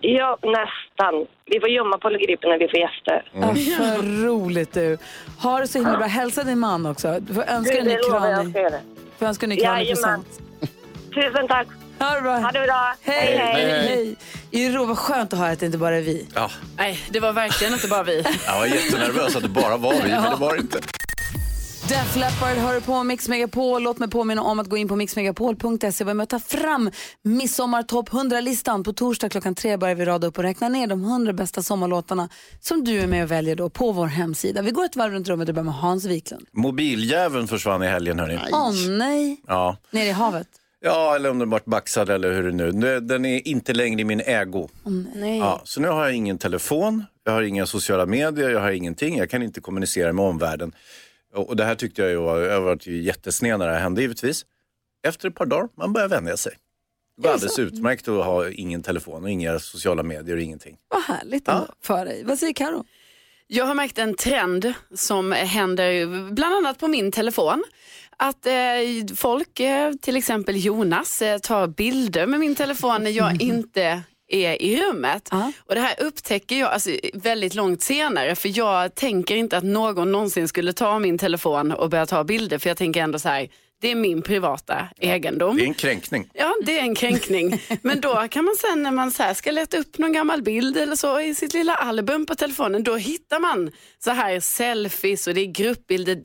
Ja, 0.00 0.38
nästan. 0.42 1.26
Vi 1.46 1.60
får 1.60 1.68
gömma 1.68 1.98
polygripen 1.98 2.50
när 2.50 2.58
vi 2.58 2.68
får 2.68 2.78
gäster. 2.78 3.30
Ja, 3.32 3.54
för 3.76 4.24
roligt 4.26 4.72
du. 4.72 4.98
Ha 5.42 5.58
det 5.60 5.68
så 5.68 5.78
himla 5.78 5.96
bra. 5.98 6.06
Hälsa 6.06 6.42
din 6.44 6.58
man 6.58 6.86
också. 6.86 7.20
Du 7.20 7.34
får 7.34 7.42
önska 7.48 7.72
Du, 7.72 7.78
en 7.78 7.84
ny 7.86 7.90
det 7.96 8.02
lovar 8.02 8.26
jag 8.28 8.36
kran. 8.40 8.50
ska 8.50 8.60
göra. 8.60 8.78
Får 9.18 9.26
önska 9.26 9.46
en 9.46 9.50
ny 9.50 9.56
kran 9.56 9.80
i 9.80 9.86
present. 9.86 10.26
Tusen 11.14 11.48
tack. 11.48 11.66
Ha 11.98 12.14
det 12.14 12.20
bra. 12.20 12.38
Ha 12.38 12.50
det 12.52 12.60
bra. 12.66 12.94
Hej, 13.02 13.36
hej, 13.36 13.54
hej. 13.66 13.86
hej. 13.88 14.16
Iro, 14.50 14.84
vad 14.84 14.98
skönt 14.98 15.32
att 15.32 15.38
höra 15.38 15.50
att 15.50 15.60
det 15.60 15.66
inte 15.66 15.78
bara 15.78 15.96
är 15.96 16.02
vi. 16.02 16.26
Ja, 16.34 16.50
Nej, 16.76 16.98
det 17.10 17.20
var 17.20 17.32
verkligen 17.32 17.72
inte 17.72 17.88
bara 17.88 18.02
vi. 18.02 18.24
jag 18.46 18.58
var 18.58 18.66
jättenervös 18.66 19.36
att 19.36 19.42
det 19.42 19.48
bara 19.48 19.76
var 19.76 19.92
vi, 19.92 20.10
men 20.10 20.30
det 20.30 20.36
var 20.36 20.54
det 20.54 20.60
inte. 20.60 20.78
Def 21.88 22.16
Leppard 22.16 22.56
hör 22.56 22.80
på 22.80 23.02
Mix 23.04 23.28
Megapol. 23.28 23.82
Låt 23.82 23.98
mig 23.98 24.10
påminna 24.10 24.42
om 24.42 24.58
att 24.58 24.66
gå 24.66 24.76
in 24.76 24.88
på 24.88 24.96
mixmegapol.se 24.96 26.04
och 26.04 26.28
ta 26.28 26.38
fram 26.38 26.90
midsommartopp 27.22 28.08
100-listan. 28.08 28.82
På 28.84 28.92
torsdag 28.92 29.28
klockan 29.28 29.54
tre 29.54 29.76
börjar 29.76 29.94
vi 29.94 30.04
rada 30.04 30.26
upp 30.26 30.38
och 30.38 30.44
räkna 30.44 30.68
ner 30.68 30.86
de 30.86 31.04
100 31.04 31.32
bästa 31.32 31.62
sommarlåtarna 31.62 32.28
som 32.60 32.84
du 32.84 32.98
är 33.00 33.06
med 33.06 33.24
och 33.24 33.30
väljer 33.30 33.56
då 33.56 33.70
på 33.70 33.92
vår 33.92 34.06
hemsida. 34.06 34.62
Vi 34.62 34.70
går 34.70 34.84
ett 34.84 34.96
varv 34.96 35.12
runt 35.12 35.28
rummet 35.28 35.48
och 35.48 35.54
börjar 35.54 35.64
med 35.64 35.74
Hans 35.74 36.04
Wiklund. 36.04 36.46
Mobiljäveln 36.52 37.48
försvann 37.48 37.82
i 37.82 37.86
helgen 37.86 38.18
hörni. 38.18 38.38
Åh 38.52 38.72
nej, 38.98 39.40
Ja. 39.46 39.76
ner 39.90 40.06
i 40.06 40.10
havet. 40.10 40.48
ja, 40.80 41.14
eller 41.16 41.30
om 41.30 41.38
den 41.38 41.50
vart 41.50 41.64
baxad 41.64 42.10
eller 42.10 42.32
hur 42.32 42.42
det 42.42 42.52
nu. 42.52 43.00
Den 43.00 43.24
är 43.24 43.48
inte 43.48 43.72
längre 43.74 44.00
i 44.00 44.04
min 44.04 44.20
ägo. 44.20 44.68
Nej. 45.14 45.38
Ja, 45.38 45.60
så 45.64 45.80
nu 45.80 45.88
har 45.88 46.04
jag 46.04 46.14
ingen 46.14 46.38
telefon, 46.38 47.04
jag 47.24 47.32
har 47.32 47.42
inga 47.42 47.66
sociala 47.66 48.06
medier, 48.06 48.50
jag 48.50 48.60
har 48.60 48.70
ingenting. 48.70 49.18
Jag 49.18 49.30
kan 49.30 49.42
inte 49.42 49.60
kommunicera 49.60 50.12
med 50.12 50.24
omvärlden. 50.24 50.72
Och, 51.36 51.56
det 51.56 51.64
här 51.64 51.74
tyckte 51.74 52.02
jag 52.02 52.10
ju 52.10 52.16
var, 52.16 52.38
jag 52.38 52.60
var 52.60 52.88
jättesned 52.88 53.58
när 53.58 53.66
det 53.66 53.72
här 53.72 53.80
hände 53.80 54.00
givetvis. 54.00 54.46
Efter 55.06 55.28
ett 55.28 55.34
par 55.34 55.46
dagar, 55.46 55.68
man 55.76 55.92
börjar 55.92 56.08
vänja 56.08 56.36
sig. 56.36 56.52
Det 57.16 57.22
går 57.22 57.30
alldeles 57.30 57.58
utmärkt 57.58 58.08
att 58.08 58.24
ha 58.24 58.50
ingen 58.50 58.82
telefon 58.82 59.22
och 59.24 59.30
inga 59.30 59.58
sociala 59.58 60.02
medier 60.02 60.36
och 60.36 60.42
ingenting. 60.42 60.76
Vad 60.88 61.02
härligt 61.02 61.48
ändå 61.48 61.66
för 61.82 62.04
dig. 62.04 62.24
Vad 62.24 62.38
säger 62.38 62.52
Karo? 62.52 62.84
Jag 63.46 63.64
har 63.64 63.74
märkt 63.74 63.98
en 63.98 64.14
trend 64.14 64.74
som 64.94 65.32
händer 65.32 66.06
bland 66.32 66.54
annat 66.54 66.78
på 66.78 66.88
min 66.88 67.12
telefon. 67.12 67.64
Att 68.16 68.46
eh, 68.46 68.52
folk, 69.16 69.60
eh, 69.60 69.92
till 69.92 70.16
exempel 70.16 70.64
Jonas, 70.64 71.22
eh, 71.22 71.38
tar 71.38 71.66
bilder 71.66 72.26
med 72.26 72.40
min 72.40 72.54
telefon 72.54 73.02
när 73.02 73.10
jag 73.10 73.42
inte 73.42 74.02
är 74.28 74.62
i 74.62 74.80
rummet. 74.80 75.28
Ja. 75.30 75.52
Och 75.58 75.74
Det 75.74 75.80
här 75.80 75.94
upptäcker 76.02 76.56
jag 76.56 76.70
alltså, 76.70 76.90
väldigt 77.14 77.54
långt 77.54 77.82
senare 77.82 78.34
för 78.34 78.58
jag 78.58 78.94
tänker 78.94 79.36
inte 79.36 79.56
att 79.56 79.64
någon 79.64 80.12
någonsin 80.12 80.48
skulle 80.48 80.72
ta 80.72 80.98
min 80.98 81.18
telefon 81.18 81.72
och 81.72 81.90
börja 81.90 82.06
ta 82.06 82.24
bilder 82.24 82.58
för 82.58 82.70
jag 82.70 82.76
tänker 82.76 83.00
ändå 83.02 83.18
så 83.18 83.28
här, 83.28 83.48
det 83.80 83.90
är 83.90 83.94
min 83.94 84.22
privata 84.22 84.88
egendom. 84.98 85.56
Det 85.56 85.62
är 85.62 85.66
en 85.66 85.74
kränkning. 85.74 86.30
Ja, 86.34 86.54
det 86.66 86.78
är 86.78 86.82
en 86.82 86.94
kränkning. 86.94 87.62
Men 87.82 88.00
då 88.00 88.26
kan 88.30 88.44
man 88.44 88.54
sen 88.56 88.82
när 88.82 88.90
man 88.90 89.10
så 89.10 89.22
här 89.22 89.34
ska 89.34 89.50
leta 89.50 89.78
upp 89.78 89.98
någon 89.98 90.12
gammal 90.12 90.42
bild 90.42 90.76
eller 90.76 90.96
så 90.96 91.20
i 91.20 91.34
sitt 91.34 91.54
lilla 91.54 91.74
album 91.74 92.26
på 92.26 92.34
telefonen, 92.34 92.82
då 92.84 92.96
hittar 92.96 93.40
man 93.40 93.70
så 94.04 94.10
här 94.10 94.40
selfies 94.40 95.26
och 95.26 95.34
det 95.34 95.40
är 95.40 95.46
gruppbilder. 95.46 96.16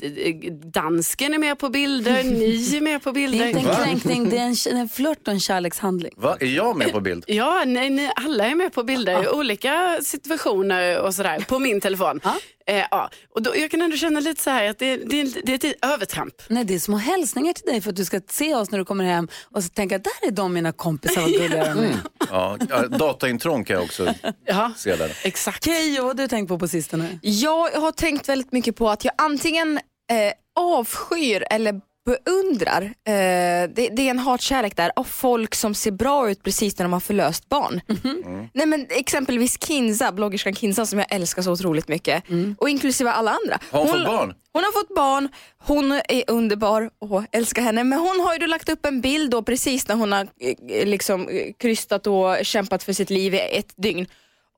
Dansken 0.71 1.33
är 1.33 1.38
med 1.38 1.59
på 1.59 1.69
bilder, 1.69 2.24
ni 2.24 2.77
är 2.77 2.81
med 2.81 3.03
på 3.03 3.12
Det 3.12 3.24
är 3.24 3.27
bilder. 3.30 3.48
inte 3.48 3.59
en 3.59 3.75
kränkning, 3.75 4.30
det 4.30 4.38
är 4.38 4.71
en, 4.71 4.77
en 4.77 4.89
flört 4.89 5.27
och 5.27 5.33
en 5.33 5.39
kärlekshandling. 5.39 6.13
Va? 6.17 6.38
Är 6.39 6.46
jag 6.46 6.77
med 6.77 6.91
på 6.91 7.00
bild? 7.00 7.24
Ja, 7.27 7.63
nej, 7.67 7.89
ni, 7.89 8.12
alla 8.15 8.46
är 8.46 8.55
med 8.55 8.74
på 8.74 8.84
bilder 8.84 9.24
i 9.24 9.27
olika 9.27 10.00
situationer 10.03 11.00
och 11.01 11.15
sådär 11.15 11.46
på 11.48 11.60
min 11.60 11.81
telefon. 11.81 12.20
Eh, 12.72 12.86
ja. 12.92 13.10
och 13.36 13.42
då, 13.42 13.56
jag 13.58 13.72
kan 13.72 13.82
ändå 13.82 13.98
känna 13.98 14.20
lite 14.20 14.44
så 14.44 14.50
här 14.50 14.70
att 14.70 14.80
det, 14.80 14.98
det, 14.98 15.24
det 15.46 15.66
är 15.66 15.70
ett 15.72 15.86
övertramp. 15.86 16.34
Nej, 16.48 16.63
det 16.66 16.74
är 16.75 16.80
små 16.80 16.98
hälsningar 16.98 17.54
till 17.54 17.66
dig 17.66 17.82
för 17.82 17.90
att 17.90 17.96
du 17.96 18.06
ska 18.06 18.22
se 18.30 18.56
oss 18.56 18.72
när 18.72 18.80
du 18.80 18.86
kommer 18.86 19.04
hem 19.04 19.28
och 19.44 19.63
så 19.63 19.70
tänka 19.70 19.98
där 19.98 20.28
är 20.28 20.32
de 20.32 20.54
mina 20.54 20.72
kompisar, 20.72 21.22
vad 21.22 21.32
gulliga 21.32 21.74
de 21.74 21.80
är. 21.84 21.96
Ja, 22.30 22.58
ja, 22.70 22.88
dataintrång 22.88 23.63
kan 23.63 23.74
jag 23.74 23.84
också 23.84 24.13
Ja, 24.46 24.72
se 24.78 24.96
där. 24.96 25.18
exakt. 25.24 25.66
Keyyo, 25.66 26.01
vad 26.01 26.08
har 26.10 26.24
du 26.24 26.28
tänkt 26.28 26.48
på 26.50 26.60
på 26.60 26.68
sistone? 26.68 27.20
Jag 27.22 27.70
har 27.72 27.92
tänkt 27.92 28.30
väldigt 28.30 28.51
mycket 28.51 28.75
på 28.75 28.90
att 28.90 29.06
jag 29.06 29.13
antingen 29.18 29.78
eh, 29.78 30.34
avskyr 30.60 31.44
eller 31.50 31.82
beundrar, 32.05 32.81
eh, 32.84 33.70
det, 33.75 33.89
det 33.96 34.01
är 34.01 34.10
en 34.10 34.20
hatkärlek 34.20 34.75
där, 34.75 34.91
av 34.96 35.03
folk 35.03 35.55
som 35.55 35.74
ser 35.75 35.91
bra 35.91 36.29
ut 36.31 36.43
precis 36.43 36.77
när 36.77 36.86
de 36.86 36.93
har 36.93 37.00
förlöst 37.00 37.50
barn. 37.50 37.81
Nej, 38.53 38.65
men 38.65 38.88
exempelvis 38.89 39.58
Kinza, 39.67 40.12
bloggerskan 40.12 40.55
Kinza 40.55 40.86
som 40.86 41.00
jag 41.00 41.13
älskar 41.13 41.41
så 41.41 41.51
otroligt 41.51 41.88
mycket 41.88 42.24
och 42.58 42.70
inklusive 42.70 43.12
alla 43.12 43.31
andra. 43.31 43.60
Har 43.72 43.79
hon 43.79 43.88
fått 43.88 44.05
barn? 44.05 44.34
Hon 44.53 44.63
har 44.63 44.72
fått 44.72 44.96
barn, 44.96 45.29
hon 45.58 45.91
är 45.91 46.24
underbar 46.27 46.89
och 47.00 47.24
älskar 47.31 47.62
henne 47.62 47.84
men 47.84 48.00
hon 48.00 48.20
har 48.20 48.34
ju 48.34 48.39
då 48.39 48.46
lagt 48.46 48.70
upp 48.70 48.86
en 48.86 49.01
bild 49.01 49.31
då 49.31 49.41
precis 49.43 49.88
när 49.88 49.96
hon 49.96 50.12
har 50.12 50.27
eh, 50.70 50.86
liksom 50.86 51.27
eh, 51.29 51.53
krystat 51.60 52.08
och 52.08 52.38
kämpat 52.46 52.84
för 52.84 52.93
sitt 52.93 53.10
liv 53.10 53.34
i 53.34 53.39
ett 53.39 53.74
dygn. 53.77 54.05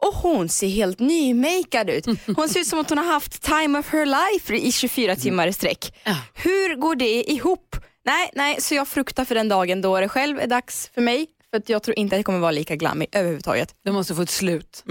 Och 0.08 0.14
hon 0.14 0.50
ser 0.50 0.68
helt 0.68 1.00
nymakead 1.00 1.90
ut. 1.90 2.06
Hon 2.36 2.50
ser 2.50 2.60
ut 2.60 2.68
som 2.68 2.80
att 2.80 2.90
hon 2.90 2.98
har 2.98 3.06
haft 3.06 3.42
time 3.42 3.80
of 3.80 3.90
her 3.90 4.06
life 4.06 4.56
i 4.56 4.72
24 4.72 5.16
timmar 5.16 5.48
i 5.48 5.54
sträck. 5.54 5.94
Hur 6.34 6.76
går 6.76 6.96
det 6.96 7.32
ihop? 7.32 7.76
Nej, 8.06 8.30
nej, 8.34 8.62
så 8.62 8.76
jag 8.76 8.88
fruktar 8.88 9.26
för 9.26 9.36
den 9.36 9.50
dagen 9.50 9.82
då 9.82 10.00
det 10.00 10.10
själv 10.10 10.40
är 10.40 10.48
dags 10.48 10.90
för 10.94 11.02
mig. 11.02 11.28
För 11.52 11.58
att 11.58 11.70
jag 11.70 11.84
tror 11.84 12.00
inte 12.00 12.16
att 12.16 12.18
jag 12.18 12.26
kommer 12.26 12.40
vara 12.40 12.52
lika 12.52 12.76
glammig 12.76 13.08
överhuvudtaget. 13.12 13.76
Du 13.86 13.92
måste 13.92 14.16
få 14.16 14.22
ett 14.22 14.30
slut. 14.30 14.84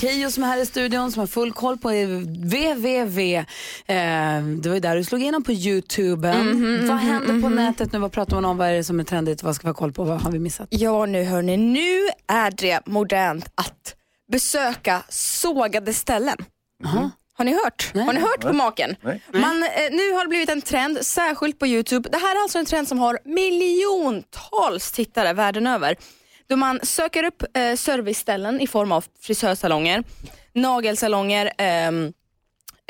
Keyyo 0.00 0.30
som 0.30 0.42
är 0.42 0.46
här 0.46 0.62
i 0.62 0.66
studion 0.66 1.12
som 1.12 1.20
har 1.20 1.26
full 1.26 1.52
koll 1.52 1.78
på 1.78 1.88
www. 1.88 3.36
Eh, 3.36 3.44
det 4.42 4.68
var 4.68 4.74
ju 4.74 4.80
där 4.80 4.96
du 4.96 5.04
slog 5.04 5.20
igenom 5.20 5.44
på 5.44 5.52
Youtube. 5.52 6.28
vad 6.88 6.96
händer 6.96 7.42
på 7.42 7.48
nätet 7.48 7.92
nu? 7.92 7.98
Vad 7.98 8.12
pratar 8.12 8.36
man 8.36 8.44
om? 8.44 8.56
Vad 8.56 8.68
är 8.68 8.72
det 8.72 8.84
som 8.84 9.00
är 9.00 9.04
trendigt? 9.04 9.42
Vad 9.42 9.54
ska 9.54 9.62
vi 9.62 9.68
ha 9.68 9.74
koll 9.74 9.92
på? 9.92 10.04
Vad 10.04 10.20
har 10.20 10.30
vi 10.30 10.38
missat? 10.38 10.68
Ja 10.70 11.06
nu 11.06 11.24
hörni, 11.24 11.56
nu 11.56 12.08
är 12.26 12.50
det 12.50 12.80
modernt 12.86 13.46
att 13.54 13.94
besöka 14.32 15.02
sågade 15.08 15.94
ställen. 15.94 16.36
Har 17.34 17.44
ni 17.44 17.52
hört? 17.64 17.90
Har 17.94 18.12
ni 18.12 18.20
hört 18.20 18.40
på 18.40 18.52
maken? 18.52 18.96
Nej. 19.02 19.22
Man, 19.32 19.62
eh, 19.62 19.68
nu 19.90 20.12
har 20.12 20.24
det 20.24 20.28
blivit 20.28 20.48
en 20.50 20.62
trend, 20.62 20.98
särskilt 21.06 21.58
på 21.58 21.66
Youtube. 21.66 22.08
Det 22.08 22.18
här 22.18 22.36
är 22.36 22.42
alltså 22.42 22.58
en 22.58 22.66
trend 22.66 22.88
som 22.88 22.98
har 22.98 23.18
miljontals 23.24 24.92
tittare 24.92 25.32
världen 25.32 25.66
över. 25.66 25.96
Då 26.48 26.56
man 26.56 26.80
söker 26.82 27.24
upp 27.24 27.42
eh, 27.56 27.74
serviceställen 27.76 28.60
i 28.60 28.66
form 28.66 28.92
av 28.92 29.04
frisörsalonger, 29.20 30.04
nagelsalonger, 30.54 31.52
ehm, 31.58 32.12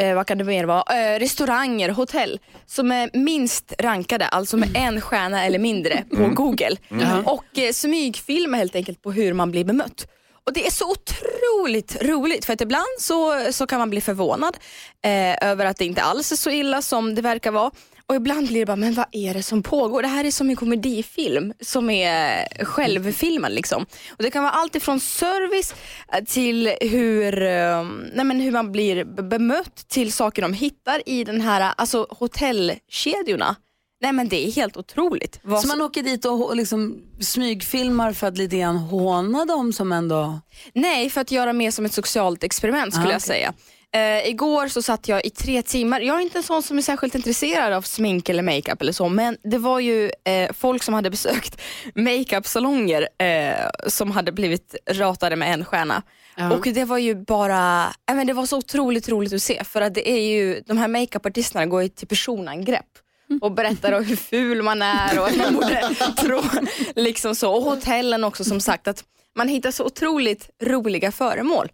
eh, 0.01 0.15
vad 0.15 0.27
kan 0.27 0.39
det 0.39 0.45
mer 0.45 0.65
vara, 0.65 1.15
eh, 1.15 1.19
restauranger, 1.19 1.89
hotell 1.89 2.41
som 2.67 2.93
är 2.93 3.11
minst 3.13 3.73
rankade, 3.79 4.27
alltså 4.29 4.57
med 4.57 4.77
en 4.77 5.01
stjärna 5.01 5.45
eller 5.45 5.59
mindre 5.59 6.05
på 6.17 6.29
Google. 6.35 6.77
Och 7.25 7.59
eh, 7.59 7.73
smygfilma 7.73 8.57
helt 8.57 8.75
enkelt 8.75 9.03
på 9.03 9.13
hur 9.13 9.33
man 9.33 9.51
blir 9.51 9.65
bemött. 9.65 10.07
Och 10.47 10.53
Det 10.55 10.67
är 10.67 10.71
så 10.71 10.91
otroligt 10.91 12.03
roligt 12.03 12.45
för 12.45 12.53
att 12.53 12.61
ibland 12.61 12.87
så, 12.99 13.53
så 13.53 13.67
kan 13.67 13.79
man 13.79 13.91
bli 13.91 14.01
förvånad 14.01 14.57
eh, 15.05 15.49
över 15.51 15.65
att 15.67 15.77
det 15.77 15.85
inte 15.85 16.03
alls 16.03 16.33
är 16.33 16.37
så 16.37 16.51
illa 16.51 16.83
som 16.83 17.15
det 17.15 17.23
verkar 17.23 17.51
vara. 17.51 17.71
Och 18.09 18.15
ibland 18.17 18.47
blir 18.49 18.61
det 18.61 18.67
bara, 18.67 18.77
men 18.77 18.95
vad 18.95 19.07
är 19.13 19.35
det 19.35 19.43
som 19.43 19.63
pågår? 19.63 20.03
Det 20.03 20.09
här 20.09 20.25
är 20.25 20.31
som 20.31 20.51
en 20.51 20.57
komedifilm 20.57 21.53
som 21.61 21.91
är 21.91 22.49
självfilmad. 22.65 23.53
Liksom. 23.53 23.87
Och 24.11 24.23
det 24.23 24.31
kan 24.31 24.43
vara 24.43 24.53
allt 24.53 24.75
ifrån 24.77 25.01
service 25.01 25.75
eh, 26.13 26.25
till 26.25 26.73
hur, 26.81 27.43
eh, 27.43 27.85
nej 28.15 28.25
men 28.25 28.41
hur 28.41 28.51
man 28.53 28.73
blir 28.73 29.05
be- 29.05 29.23
bemött 29.23 29.89
till 29.89 30.13
saker 30.13 30.43
de 30.43 30.53
hittar 30.53 31.03
i 31.09 31.25
den 31.25 31.41
här 31.41 31.73
alltså 31.77 32.07
hotellkedjorna. 32.11 33.57
Nej 34.01 34.13
men 34.13 34.29
det 34.29 34.47
är 34.49 34.53
helt 34.53 34.77
otroligt. 34.77 35.41
Vad 35.43 35.61
Så 35.61 35.69
man 35.69 35.81
åker 35.83 36.03
dit 36.03 36.25
och 36.25 36.49
och 36.49 36.57
liksom 36.57 36.97
smygfilmar 37.21 38.13
för 38.13 38.27
att 38.27 38.39
lite 38.39 38.57
grann 38.57 38.77
håna 38.77 39.45
dem 39.45 39.73
som 39.73 39.93
ändå... 39.93 40.41
Nej, 40.75 41.11
för 41.11 41.21
att 41.21 41.31
göra 41.31 41.53
mer 41.53 41.71
som 41.71 41.85
ett 41.85 41.93
socialt 41.95 42.45
experiment 42.45 42.95
skulle 42.95 43.09
Ah, 43.09 43.13
jag 43.13 43.23
säga. 43.23 43.53
Eh, 43.95 44.29
igår 44.29 44.69
så 44.69 44.83
satt 44.83 45.09
jag 45.09 45.27
i 45.27 45.31
tre 45.31 45.63
timmar. 45.63 46.01
Jag 46.01 46.17
är 46.17 46.21
inte 46.21 46.39
en 46.39 46.43
sån 46.43 46.63
som 46.63 46.79
är 46.79 46.83
särskilt 46.83 47.15
intresserad 47.15 47.73
av 47.73 47.83
smink 47.83 48.29
eller 48.29 48.43
makeup 48.43 48.83
eller 48.83 48.93
så, 48.93 49.09
men 49.09 49.37
det 49.45 49.59
var 49.59 49.81
ju 49.81 50.11
eh, 50.25 50.53
folk 50.53 50.83
som 50.83 50.95
hade 50.95 51.11
besökt 51.11 51.61
makeupsalonger 51.95 53.09
eh, 53.19 53.69
som 53.87 54.11
hade 54.11 54.33
blivit 54.33 54.75
ratade 54.91 55.37
med 55.37 55.55
en 55.55 55.65
stjärna. 55.65 56.03
Och 56.53 56.65
det 56.75 56.85
var 56.85 56.99
ju 56.99 57.15
bara, 57.15 57.85
äh, 58.11 58.15
men 58.15 58.27
det 58.27 58.33
var 58.33 58.47
så 58.47 58.57
otroligt 58.59 59.09
roligt 59.09 59.33
att 59.33 59.43
se 59.43 59.65
för 59.65 59.81
att 59.81 59.95
det 59.95 60.11
är 60.11 60.21
ju, 60.21 60.61
de 60.67 60.79
här 60.79 60.89
makeupartisterna 60.89 61.67
går 61.67 61.83
ju 61.83 61.89
till 61.89 62.09
personangrepp 62.09 62.87
och 63.41 63.53
berättar 63.53 63.93
om 63.93 64.05
hur 64.05 64.17
ful 64.17 64.63
man 64.63 64.83
är 64.83 65.21
och 65.21 65.27
att 65.29 65.37
man 65.37 65.55
borde 65.55 65.91
tro, 66.19 66.43
liksom 66.97 67.35
så. 67.35 67.53
Och 67.53 67.63
hotellen 67.63 68.25
också 68.25 68.45
som 68.45 68.61
sagt 68.61 68.89
att 68.89 69.05
man 69.37 69.49
hittar 69.49 69.71
så 69.71 69.85
otroligt 69.85 70.51
roliga 70.63 71.13
föremål. 71.13 71.69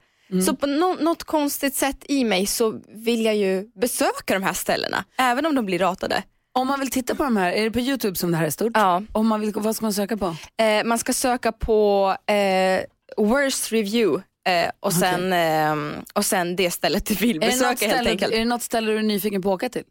Så 0.47 0.57
på 0.57 0.67
nå- 0.67 0.97
något 1.01 1.25
konstigt 1.25 1.75
sätt 1.75 2.05
i 2.09 2.25
mig 2.25 2.47
så 2.47 2.81
vill 2.89 3.25
jag 3.25 3.37
ju 3.37 3.67
besöka 3.81 4.35
de 4.35 4.43
här 4.43 4.53
ställena, 4.53 5.05
även 5.19 5.47
om 5.47 5.55
de 5.55 5.67
blir 5.67 5.79
ratade. 5.79 6.23
Om 6.53 6.67
man 6.67 6.81
vill 6.81 6.91
titta 6.91 7.15
på 7.15 7.23
de 7.23 7.37
här, 7.37 7.53
är 7.53 7.65
det 7.65 7.71
på 7.71 7.81
YouTube 7.81 8.17
som 8.17 8.31
det 8.31 8.37
här 8.37 8.47
är 8.47 8.51
stort? 8.51 8.73
Ja. 8.75 9.03
Om 9.13 9.27
man 9.27 9.41
vill, 9.41 9.53
vad 9.55 9.77
ska 9.77 9.85
man 9.85 9.93
söka 9.93 10.17
på? 10.17 10.37
Eh, 10.63 10.85
man 10.85 10.99
ska 10.99 11.13
söka 11.13 11.53
på 11.53 12.09
eh, 12.27 12.81
worst 13.25 13.73
review 13.73 14.25
eh, 14.49 14.71
och, 14.81 14.93
sen, 14.93 15.33
eh, 15.33 15.77
och 16.15 16.25
sen 16.27 16.57
det 16.57 16.71
stället 16.71 17.07
du 17.07 17.15
vill 17.15 17.41
besöka 17.41 17.67
helt 17.67 17.79
ställe, 17.79 18.11
enkelt. 18.11 18.33
är 18.35 18.39
det 18.39 18.45
något 18.45 18.63
ställe 18.63 18.93
du 18.93 18.99
är 18.99 19.03
nyfiken 19.03 19.43
på 19.43 19.49
att 19.51 19.55
åka 19.55 19.69
till? 19.69 19.83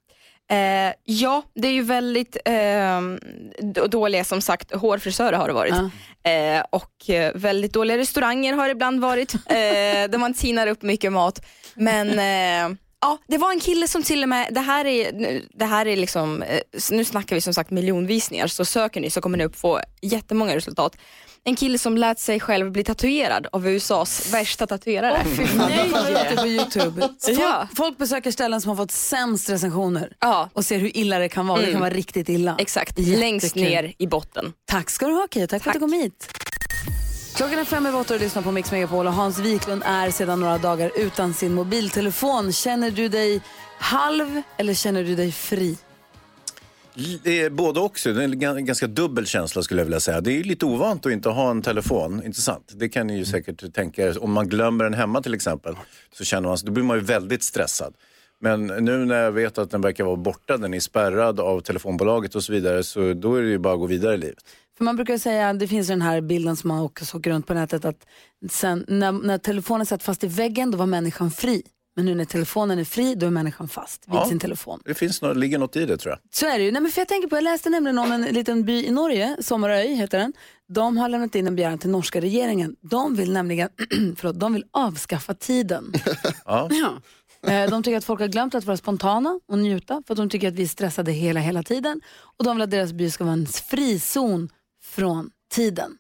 Eh, 0.52 0.94
ja, 1.04 1.44
det 1.56 1.68
är 1.68 1.72
ju 1.72 1.82
väldigt 1.84 2.38
eh, 2.46 3.02
dåliga 3.90 4.24
som 4.24 4.42
sagt 4.42 4.76
hårfrisörer 4.76 5.38
har 5.38 5.48
det 5.48 5.54
varit. 5.54 5.74
Eh, 6.24 6.64
och 6.70 7.10
eh, 7.10 7.32
väldigt 7.36 7.74
dåliga 7.74 7.98
restauranger 7.98 8.54
har 8.54 8.66
det 8.66 8.72
ibland 8.72 9.02
varit. 9.02 9.34
Eh, 9.34 9.40
där 10.10 10.18
man 10.18 10.34
tinar 10.34 10.68
upp 10.68 10.82
mycket 10.82 11.12
mat. 11.12 11.46
Men 11.76 12.10
eh, 12.20 12.78
ja, 13.02 13.18
det 13.28 13.38
var 13.38 13.52
en 13.52 13.60
kille 13.60 13.88
som 13.88 14.04
till 14.04 14.24
och 14.24 14.30
med, 14.30 14.48
det 14.52 14.60
här 14.60 14.86
är, 14.86 15.42
det 15.54 15.66
här 15.66 15.86
är 15.86 15.96
liksom, 15.96 16.44
nu 16.92 17.06
snackar 17.06 17.36
vi 17.36 17.42
som 17.42 17.54
sagt 17.54 17.72
miljonvisningar 17.72 18.48
så 18.48 18.66
söker 18.66 19.02
ni 19.02 19.10
så 19.10 19.22
kommer 19.22 19.38
ni 19.38 19.44
upp 19.46 19.56
få 19.56 19.80
jättemånga 20.02 20.56
resultat. 20.56 20.98
En 21.46 21.56
kille 21.56 21.78
som 21.78 21.98
lät 21.98 22.20
sig 22.20 22.40
själv 22.40 22.72
bli 22.72 22.84
tatuerad 22.84 23.48
av 23.52 23.68
USAs 23.68 24.34
värsta 24.34 24.68
tatuerare. 24.68 25.26
Nej! 25.58 25.92
Jag 25.94 26.30
det 26.30 26.36
på 26.42 26.48
YouTube. 26.48 27.02
Folk, 27.02 27.40
Ja. 27.40 27.68
folk 27.76 27.98
besöker 27.98 28.32
ställen 28.32 28.62
som 28.62 28.70
har 28.70 28.76
fått 28.76 28.92
sämst 28.92 29.50
recensioner 29.50 30.14
Ja, 30.20 30.50
och 30.54 30.66
ser 30.66 30.80
hur 30.80 30.98
illa 30.98 31.20
det 31.20 31.30
kan 31.30 31.48
vara. 31.48 31.62
Det 31.62 31.72
kan 31.72 31.82
vara 31.82 31.90
riktigt 31.94 32.30
illa. 32.30 32.56
exakt. 32.60 33.00
Jättekul. 33.00 33.20
Längst 33.20 33.56
ner 33.56 33.94
i 33.98 34.08
botten. 34.08 34.54
Tack 34.66 34.90
ska 34.90 35.08
du 35.08 35.14
ha 35.14 35.28
Keyyo, 35.32 35.48
tack, 35.48 35.64
för 35.64 35.70
att 35.70 35.74
du 35.74 35.80
kom 35.80 35.94
hit. 35.94 36.30
Klockan 37.36 37.60
är 37.60 37.66
fem 37.66 37.86
över 37.86 38.00
åtta 38.00 38.14
och 38.14 38.20
du 38.20 38.26
lyssnar 38.26 38.42
på 38.42 38.52
Mix 38.52 38.72
Megapol 38.72 39.08
och 39.08 39.14
Hans 39.14 39.40
Wiklund 39.40 39.84
är 39.86 40.12
sedan 40.12 40.40
några 40.40 40.58
dagar 40.58 40.92
utan 40.96 41.34
sin 41.34 41.54
mobiltelefon. 41.54 42.54
Känner 42.54 42.92
du 42.92 43.08
dig 43.08 43.42
halv 43.80 44.42
eller 44.58 44.74
känner 44.74 45.04
du 45.04 45.16
dig 45.16 45.32
fri? 45.32 45.78
Det 47.24 47.42
är 47.42 47.50
både 47.50 47.80
också. 47.80 48.14
Det 48.14 48.22
är 48.22 48.24
en 48.24 48.42
gan- 48.42 48.60
ganska 48.62 48.88
dubbel 48.88 49.26
känsla 49.26 49.62
skulle 49.62 49.82
jag 49.82 49.86
vilja 49.86 50.00
säga. 50.00 50.22
Det 50.22 50.40
är 50.40 50.44
lite 50.44 50.66
ovant 50.66 51.06
att 51.06 51.12
inte 51.12 51.30
ha 51.30 51.52
en 51.52 51.62
telefon, 51.62 52.22
inte 52.26 52.42
sant? 52.42 52.72
Det 52.76 52.90
kan 52.90 53.08
ni 53.08 53.18
ju 53.18 53.26
säkert 53.26 53.74
tänka 53.74 54.08
er. 54.08 54.24
Om 54.24 54.32
man 54.32 54.48
glömmer 54.50 54.84
den 54.84 54.94
hemma 54.94 55.22
till 55.22 55.34
exempel, 55.34 55.76
så 56.14 56.24
känner 56.24 56.50
man, 56.50 56.58
då 56.64 56.72
blir 56.72 56.84
man 56.84 56.98
ju 56.98 57.04
väldigt 57.04 57.44
stressad. 57.44 57.94
Men 58.42 58.68
nu 58.68 59.06
när 59.06 59.16
jag 59.24 59.32
vet 59.32 59.58
att 59.58 59.72
den 59.72 59.82
verkar 59.82 60.04
vara 60.04 60.16
borta, 60.16 60.58
den 60.58 60.74
är 60.74 60.80
spärrad 60.80 61.40
av 61.40 61.60
telefonbolaget 61.60 62.36
och 62.36 62.44
så 62.44 62.54
vidare, 62.54 62.84
så 62.84 63.14
då 63.14 63.36
är 63.36 63.42
det 63.42 63.50
ju 63.50 63.58
bara 63.58 63.74
att 63.74 63.80
gå 63.80 63.86
vidare 63.86 64.14
i 64.14 64.18
livet. 64.18 64.44
För 64.78 64.84
man 64.84 64.96
brukar 64.96 65.18
säga, 65.18 65.54
det 65.54 65.68
finns 65.68 65.88
den 65.88 66.02
här 66.02 66.22
bilden 66.22 66.56
som 66.56 66.68
man 66.68 66.80
också 66.82 67.18
åker 67.18 67.32
runt 67.32 67.48
på 67.48 67.54
nätet, 67.54 67.86
att 67.86 68.08
sen, 68.52 68.86
när, 68.88 69.12
när 69.12 69.38
telefonen 69.38 69.86
satt 69.86 70.04
fast 70.04 70.24
i 70.24 70.28
väggen 70.28 70.72
då 70.72 70.78
var 70.78 70.86
människan 70.86 71.32
fri. 71.32 71.64
Men 71.96 72.06
nu 72.06 72.16
när 72.16 72.26
telefonen 72.26 72.80
är 72.80 72.84
fri 72.84 73.16
då 73.16 73.26
är 73.26 73.30
människan 73.30 73.68
fast 73.68 74.08
vid 74.08 74.16
Ja. 74.16 74.26
sin 74.30 74.40
telefon. 74.40 74.82
Det 74.86 74.94
finns 74.94 75.22
något, 75.22 75.38
ligger 75.38 75.60
något 75.60 75.76
i 75.76 75.86
det 75.86 75.98
tror 75.98 76.12
jag. 76.12 76.20
Så 76.34 76.46
är 76.46 76.58
det 76.58 76.64
ju. 76.66 76.72
Nej, 76.72 76.82
men 76.82 76.92
för 76.92 77.02
jag 77.02 77.08
tänker 77.08 77.28
på, 77.28 77.36
jag 77.36 77.44
läste 77.44 77.70
nämligen 77.70 77.98
om 78.00 78.12
en 78.12 78.22
liten 78.22 78.66
by 78.66 78.86
i 78.86 78.92
Norge, 78.92 79.38
Sommaröy 79.42 79.96
heter 79.96 80.18
den. 80.18 80.34
De 80.68 80.98
har 80.98 81.10
lämnat 81.10 81.36
in 81.36 81.48
en 81.48 81.56
begäran 81.56 81.78
till 81.78 81.90
norska 81.90 82.22
regeringen. 82.22 82.76
De 82.82 83.16
vill 83.16 83.34
nämligen 83.34 83.70
förlåt, 84.16 84.40
de 84.40 84.54
vill 84.54 84.66
avskaffa 84.72 85.34
tiden. 85.34 85.94
Ja. 86.46 86.70
Ja. 86.72 86.94
Eh, 87.52 87.70
De 87.70 87.84
tycker 87.84 87.98
att 87.98 88.06
folk 88.06 88.20
har 88.20 88.28
glömt 88.28 88.56
att 88.56 88.66
vara 88.66 88.78
spontana 88.78 89.40
och 89.48 89.58
njuta 89.60 90.04
för 90.08 90.14
att 90.14 90.18
de 90.18 90.30
tycker 90.30 90.48
att 90.48 90.54
vi 90.54 90.64
är 90.64 90.68
stressade 90.68 91.12
hela, 91.12 91.40
hela 91.40 91.64
tiden. 91.64 92.02
Och 92.38 92.44
de 92.44 92.56
vill 92.56 92.64
att 92.64 92.72
deras 92.72 92.94
by 92.94 93.12
ska 93.12 93.24
vara 93.24 93.34
en 93.34 93.46
frizon 93.48 94.50
från 94.84 95.30
tiden. 95.52 95.92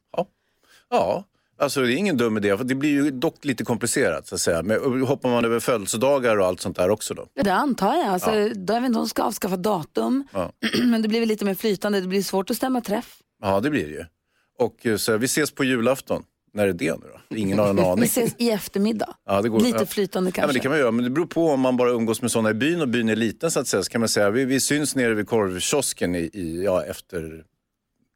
Ja, 0.89 1.25
alltså 1.63 1.81
det 1.81 1.93
är 1.93 1.95
ingen 1.95 2.17
dum 2.17 2.37
idé. 2.37 2.57
För 2.57 2.63
det 2.63 2.75
blir 2.75 2.89
ju 2.89 3.11
dock 3.11 3.45
lite 3.45 3.63
komplicerat 3.63 4.27
så 4.27 4.35
att 4.35 4.41
säga. 4.41 4.63
Men 4.63 5.01
hoppar 5.01 5.29
man 5.29 5.45
över 5.45 5.59
födelsedagar 5.59 6.37
och 6.37 6.45
allt 6.45 6.61
sånt 6.61 6.77
där 6.77 6.89
också 6.89 7.13
då? 7.13 7.27
Det 7.43 7.53
antar 7.53 7.95
jag. 7.95 8.05
Alltså, 8.07 8.31
Jag 8.31 8.47
vet 8.49 8.83
inte 8.85 8.99
de 8.99 9.07
ska 9.07 9.23
avskaffa 9.23 9.57
datum, 9.57 10.23
Ja. 10.33 10.51
men 10.83 11.01
det 11.01 11.07
blir 11.07 11.19
väl 11.19 11.29
lite 11.29 11.45
mer 11.45 11.55
flytande. 11.55 12.01
Det 12.01 12.07
blir 12.07 12.23
svårt 12.23 12.49
att 12.49 12.57
stämma 12.57 12.81
träff. 12.81 13.17
Ja, 13.41 13.59
det 13.59 13.69
blir 13.69 13.83
det 13.85 13.93
ju. 13.93 14.05
Och 14.59 14.85
eh, 14.85 14.97
så 14.97 15.17
vi 15.17 15.25
ses 15.25 15.51
på 15.51 15.63
julafton. 15.63 16.23
När 16.55 16.67
är 16.67 16.73
det 16.73 16.91
nu 16.95 17.05
då? 17.29 17.35
Ingen 17.35 17.59
har 17.59 17.69
en 17.69 17.75
Vi 17.75 17.81
aning. 17.81 18.03
ses 18.03 18.35
i 18.37 18.49
eftermiddag. 18.49 19.13
Ja, 19.25 19.41
det 19.41 19.49
går, 19.49 19.59
Lite 19.59 19.77
ja. 19.79 19.85
flytande 19.85 20.27
Ja, 20.27 20.31
men 20.31 20.31
kanske. 20.31 20.53
det 20.57 20.59
kan 20.61 20.71
man 20.71 20.79
göra, 20.79 20.91
men 20.91 21.03
det 21.03 21.09
beror 21.11 21.25
på 21.25 21.49
om 21.49 21.59
man 21.59 21.77
bara 21.77 21.89
umgås 21.91 22.21
med 22.21 22.31
sådana 22.31 22.49
i 22.49 22.53
byn 22.53 22.81
och 22.81 22.87
byn 22.89 23.09
är 23.09 23.15
liten 23.15 23.51
så 23.51 23.59
att 23.59 23.67
säga. 23.67 23.83
Så 23.83 23.91
kan 23.91 24.01
man 24.01 24.09
säga, 24.09 24.29
vi, 24.29 24.45
vi 24.45 24.59
syns 24.59 24.95
nere 24.95 25.13
vid 25.13 25.27
korvkiosken 25.27 26.15
i, 26.15 26.19
i, 26.33 26.63
ja, 26.65 26.83
efter 26.83 27.43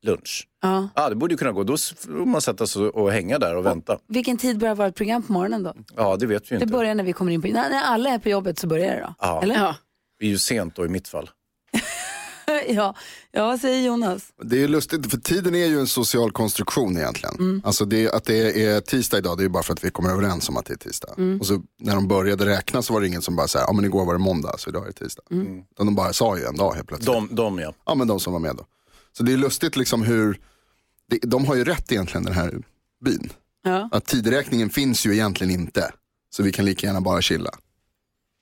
lunch. 0.08 0.48
ja. 0.62 0.90
Ja, 0.96 1.10
det 1.10 1.16
borde 1.16 1.34
ju 1.34 1.38
kunna 1.38 1.52
gå. 1.52 1.64
Då 1.64 1.78
får 1.78 2.26
man 2.26 2.42
sätta 2.42 2.68
sig 2.68 2.82
och 2.82 3.12
hänga 3.12 3.40
där 3.40 3.56
och 3.56 3.66
vänta. 3.66 4.00
Vilken 4.08 4.38
tid 4.38 4.58
börjar 4.60 4.88
ett 4.88 4.96
program 4.96 5.24
på 5.24 5.34
morgonen 5.34 5.64
då? 5.64 5.74
Ja, 5.96 6.16
det 6.18 6.26
vet 6.26 6.44
vi 6.52 6.56
ju 6.56 6.60
Det 6.60 6.64
inte. 6.64 6.74
börjar 6.74 6.96
när 6.96 7.04
vi 7.04 7.14
kommer 7.14 7.32
in 7.32 7.42
på... 7.42 7.48
När, 7.48 7.70
när 7.70 7.84
alla 7.84 8.10
är 8.10 8.20
på 8.20 8.30
jobbet 8.30 8.60
så 8.60 8.68
börjar 8.68 8.96
det 8.96 9.02
då? 9.02 9.14
Ja. 9.20 9.42
Eller? 9.44 9.56
Ja. 9.56 9.76
Det 10.20 10.26
är 10.26 10.30
ju 10.30 10.38
sent 10.38 10.76
då 10.76 10.86
i 10.86 10.90
mitt 10.90 11.08
fall. 11.08 11.30
ja. 12.68 12.96
ja, 13.32 13.46
vad 13.48 13.60
säger 13.60 13.88
Jonas? 13.88 14.24
Det 14.44 14.56
är 14.56 14.60
ju 14.60 14.68
lustigt, 14.68 15.12
för 15.12 15.18
tiden 15.18 15.56
är 15.56 15.66
ju 15.66 15.80
en 15.80 15.88
social 15.88 16.32
konstruktion 16.32 16.98
egentligen. 16.98 17.62
Alltså 17.66 17.86
det, 17.86 18.12
att 18.12 18.26
det 18.26 18.66
är 18.66 18.82
tisdag 18.82 19.18
idag, 19.18 19.38
det 19.38 19.44
är 19.44 19.50
bara 19.50 19.64
för 19.64 19.74
att 19.74 19.84
vi 19.84 19.90
kommer 19.90 20.10
överens 20.10 20.50
om 20.50 20.58
att 20.58 20.66
det 20.66 20.74
är 20.74 20.78
tisdag. 20.78 21.16
Och 21.40 21.46
så 21.48 21.62
när 21.80 21.96
de 21.96 22.08
började 22.08 22.46
räkna 22.46 22.82
så 22.82 22.94
var 22.94 23.02
det 23.02 23.08
ingen 23.08 23.22
som 23.22 23.36
bara 23.36 23.48
sa, 23.48 23.60
ja 23.60 23.74
men 23.74 23.86
igår 23.86 24.06
var 24.06 24.14
det 24.14 24.20
måndag 24.20 24.56
så 24.58 24.70
idag 24.70 24.84
är 24.84 24.88
det 24.88 24.94
tisdag. 24.94 25.24
Utan 25.72 25.86
de 25.86 25.96
bara 25.96 26.14
sa 26.14 26.38
ju 26.38 26.44
en 26.46 26.56
dag 26.56 26.74
helt 26.74 26.88
plötsligt. 26.88 27.14
De, 27.14 27.36
de 27.36 27.60
ja. 27.60 27.74
Ja 27.86 27.96
men 27.96 28.08
de 28.08 28.20
som 28.20 28.34
var 28.34 28.40
med 28.40 28.56
då. 28.56 28.66
Så 29.18 29.24
det 29.24 29.34
är 29.34 29.38
lustigt 29.38 29.76
liksom 29.76 30.04
hur, 30.04 30.40
det, 31.10 31.18
de 31.22 31.46
har 31.46 31.56
ju 31.56 31.64
rätt 31.64 31.92
egentligen 31.92 32.24
den 32.24 32.34
här 32.34 32.54
byn. 33.06 33.30
Ja. 33.64 33.90
Att 33.92 34.06
tideräkningen 34.06 34.70
finns 34.70 35.06
ju 35.06 35.14
egentligen 35.14 35.52
inte. 35.54 35.92
Så 36.30 36.44
vi 36.44 36.52
kan 36.52 36.66
lika 36.66 36.88
gärna 36.88 37.02
bara 37.02 37.22
chilla. 37.22 37.50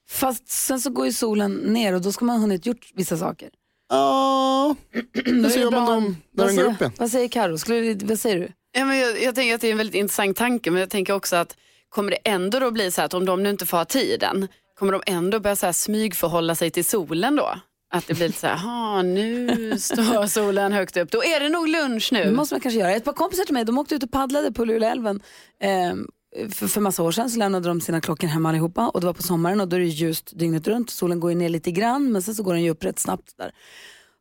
Fast 0.10 0.48
sen 0.50 0.80
så 0.82 0.90
går 0.90 1.06
ju 1.06 1.14
solen 1.14 1.54
ner 1.56 1.94
och 1.94 2.02
då 2.02 2.12
ska 2.12 2.26
man 2.26 2.36
ha 2.36 2.42
hunnit 2.42 2.66
gjort 2.66 2.92
vissa 2.96 3.18
saker. 3.18 3.50
Ja, 3.90 4.76
Då 5.44 5.50
så 5.50 5.60
gör 5.60 5.72
man 5.72 5.86
dem 5.86 6.18
när 6.32 6.44
vad 6.44 6.48
den 6.48 6.56
går 6.56 6.64
säger- 6.64 6.74
upp 6.76 6.82
igen. 6.82 6.92
Vad 6.98 7.12
säger 7.12 7.28
Karo? 7.28 7.58
Skulle 7.58 7.94
du- 7.94 8.06
Vad 8.06 8.20
säger 8.20 8.40
du? 8.40 8.52
Ja, 8.72 8.86
men 8.86 8.98
jag, 8.98 9.22
jag 9.24 9.36
tänker 9.36 9.56
att 9.56 9.62
det 9.62 9.68
är 9.68 9.72
en 9.72 9.78
väldigt 9.78 9.96
intressant 9.96 10.38
tanke 10.38 10.72
men 10.72 10.80
jag 10.80 10.90
tänker 10.90 11.14
också 11.14 11.36
att 11.36 11.58
kommer 11.90 12.12
det 12.12 12.18
ändå 12.18 12.60
då 12.60 12.72
bli 12.72 12.92
så 12.92 13.02
här 13.02 13.06
att 13.06 13.14
om 13.14 13.26
de 13.26 13.44
nu 13.44 13.50
inte 13.50 13.66
får 13.66 13.78
ha 13.78 13.86
tiden 13.86 14.48
kommer 14.80 14.92
de 14.92 15.02
ändå 15.06 15.40
börja 15.40 15.56
så 15.56 15.66
här 15.66 15.74
smygförhålla 15.74 16.56
sig 16.56 16.72
till 16.72 16.86
solen 16.86 17.36
då? 17.36 17.60
Att 17.90 18.08
det 18.08 18.14
blir 18.14 18.28
lite 18.28 18.40
så 18.40 18.48
här, 18.48 19.04
nu 19.04 19.80
står 19.80 20.28
solen 20.28 20.74
högt 20.74 20.98
upp, 20.98 21.12
då 21.12 21.24
är 21.24 21.40
det 21.40 21.50
nog 21.50 21.68
lunch 21.68 22.10
nu. 22.12 22.24
Det 22.24 22.32
måste 22.32 22.56
man 22.56 22.62
kanske 22.62 22.80
göra. 22.80 22.92
Ett 22.92 23.04
par 23.04 23.14
kompisar 23.14 23.44
till 23.44 23.54
mig 23.54 23.66
de 23.66 23.78
åkte 23.78 23.96
ut 23.96 24.04
och 24.04 24.12
paddlade 24.12 24.52
på 24.52 24.66
Luleälven. 24.66 25.22
eh, 25.60 25.96
för, 26.50 26.68
för 26.68 26.82
massa 26.82 27.04
år 27.04 27.12
sedan 27.12 27.30
så 27.30 27.40
lämnade 27.40 27.68
de 27.68 27.82
sina 27.82 28.02
klockor 28.02 28.28
hemma 28.28 28.50
allihopa 28.50 28.90
och 28.90 29.00
det 29.02 29.06
var 29.06 29.14
på 29.14 29.24
sommaren 29.24 29.62
och 29.62 29.68
då 29.68 29.76
är 29.76 29.80
det 29.80 29.86
ljust 29.86 30.40
dygnet 30.40 30.68
runt. 30.68 30.90
Solen 30.90 31.20
går 31.20 31.32
ju 31.32 31.38
ner 31.38 31.50
lite 31.50 31.72
grann 31.72 32.12
men 32.12 32.22
sen 32.22 32.36
så 32.36 32.44
går 32.44 32.54
den 32.54 32.64
ju 32.64 32.70
upp 32.70 32.84
rätt 32.84 33.00
snabbt. 33.00 33.38
Där. 33.38 33.52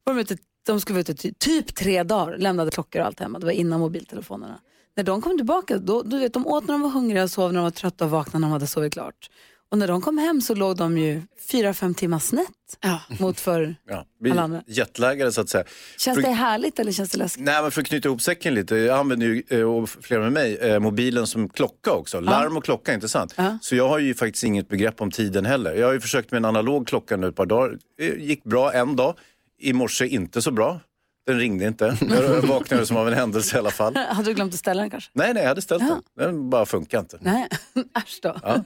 Var 0.04 0.14
de, 0.14 0.21
ute, 0.21 0.37
de 0.66 0.80
skulle 0.80 0.94
vara 0.94 1.00
ute 1.00 1.14
ty, 1.14 1.33
typ 1.38 1.75
tre 1.75 2.02
dagar, 2.02 2.38
lämnade 2.38 2.71
klockor 2.71 3.00
och 3.00 3.06
allt 3.06 3.21
hemma. 3.21 3.38
Det 3.38 3.47
var 3.47 3.52
innan 3.52 3.80
mobiltelefonerna. 3.80 4.59
När 4.97 5.04
de 5.04 5.23
kom 5.23 5.37
tillbaka, 5.37 5.78
då, 5.78 6.02
du 6.02 6.18
vet, 6.18 6.33
de 6.33 6.47
åt 6.47 6.66
när 6.66 6.75
de 6.75 6.80
var 6.83 6.90
hungriga, 6.90 7.28
sov 7.28 7.52
när 7.52 7.61
de 7.61 7.64
var 7.64 7.71
trötta 7.71 8.04
och 8.04 8.11
vaknade 8.11 8.38
när 8.38 8.49
de 8.49 8.52
hade 8.52 8.66
sovit 8.66 8.92
klart. 8.92 9.30
Och 9.75 9.78
när 9.78 9.88
de 9.88 10.00
kom 10.00 10.19
hem 10.19 10.40
så 10.40 10.54
låg 10.54 10.76
de 10.76 10.99
ju 10.99 11.23
fyra, 11.50 11.75
fem 11.75 11.95
timmar 11.95 12.19
snett 12.19 12.49
Ja. 12.81 13.00
mot 13.21 13.40
för 13.40 13.75
Ja, 13.88 14.07
vi 14.21 14.31
alla 14.31 14.43
andra. 14.43 14.62
jetlaggare 14.66 15.33
så 15.33 15.40
att 15.40 15.49
säga. 15.49 15.64
Känns 15.99 16.16
För- 16.16 16.23
det 16.23 16.31
härligt 16.31 16.78
eller 16.78 16.93
känns 16.93 17.11
det 17.11 17.19
läskigt? 17.19 17.45
Nej, 17.45 17.62
men 17.62 17.71
för 17.71 17.81
att 17.81 17.87
knyta 17.87 18.09
ihop 18.09 18.23
säcken 18.23 18.54
lite. 18.54 18.76
Jag 18.76 18.99
använder 18.99 19.26
ju, 19.26 19.43
eh, 19.49 19.61
och 19.62 19.88
flera 19.88 20.21
med 20.21 20.33
mig, 20.33 20.57
eh, 20.57 20.78
mobilen 20.81 21.26
som 21.26 21.49
klocka 21.49 21.93
också. 21.93 22.21
Larm 22.21 22.57
och 22.57 22.64
klocka, 22.64 22.95
inte 22.95 23.09
sant? 23.09 23.35
Ja. 23.37 23.59
Så 23.62 23.76
jag 23.76 23.88
har 23.88 23.99
ju 23.99 24.14
faktiskt 24.14 24.45
inget 24.45 24.69
begrepp 24.69 25.00
om 25.00 25.11
tiden 25.11 25.45
heller. 25.47 25.75
Jag 25.75 25.87
har 25.87 25.93
ju 25.93 26.00
försökt 26.00 26.31
med 26.31 26.38
en 26.38 26.45
analog 26.45 26.87
klocka 26.87 27.16
nu 27.16 27.28
ett 27.28 27.37
par 27.37 27.47
dagar. 27.47 27.78
Det 27.99 28.04
gick 28.07 28.45
bra 28.45 28.73
en 28.73 28.97
dag. 28.97 29.14
I 29.59 29.73
morse 29.73 30.07
inte 30.07 30.43
så 30.43 30.50
bra. 30.50 30.81
Den 31.26 31.38
ringde 31.38 31.66
inte. 31.66 31.97
Jag 32.11 32.43
vaknade 32.43 32.87
som 32.87 32.97
av 32.97 33.09
en 33.09 33.14
händelse 33.14 33.57
i 33.57 33.59
alla 33.59 33.71
fall. 33.71 33.97
Hade 34.11 34.31
du 34.31 34.35
glömt 34.35 34.52
att 34.54 34.59
ställa 34.61 34.81
den 34.81 34.90
kanske? 34.90 35.11
Nej, 35.14 35.35
nej, 35.35 35.43
jag 35.43 35.49
hade 35.49 35.62
ställt 35.62 35.83
Ja. 35.83 36.00
den. 36.16 36.26
Den 36.33 36.50
bara 36.50 36.66
funkar 36.66 36.99
inte. 37.00 37.19
Nej, 37.21 37.49
äsch 37.97 38.19
då. 38.23 38.37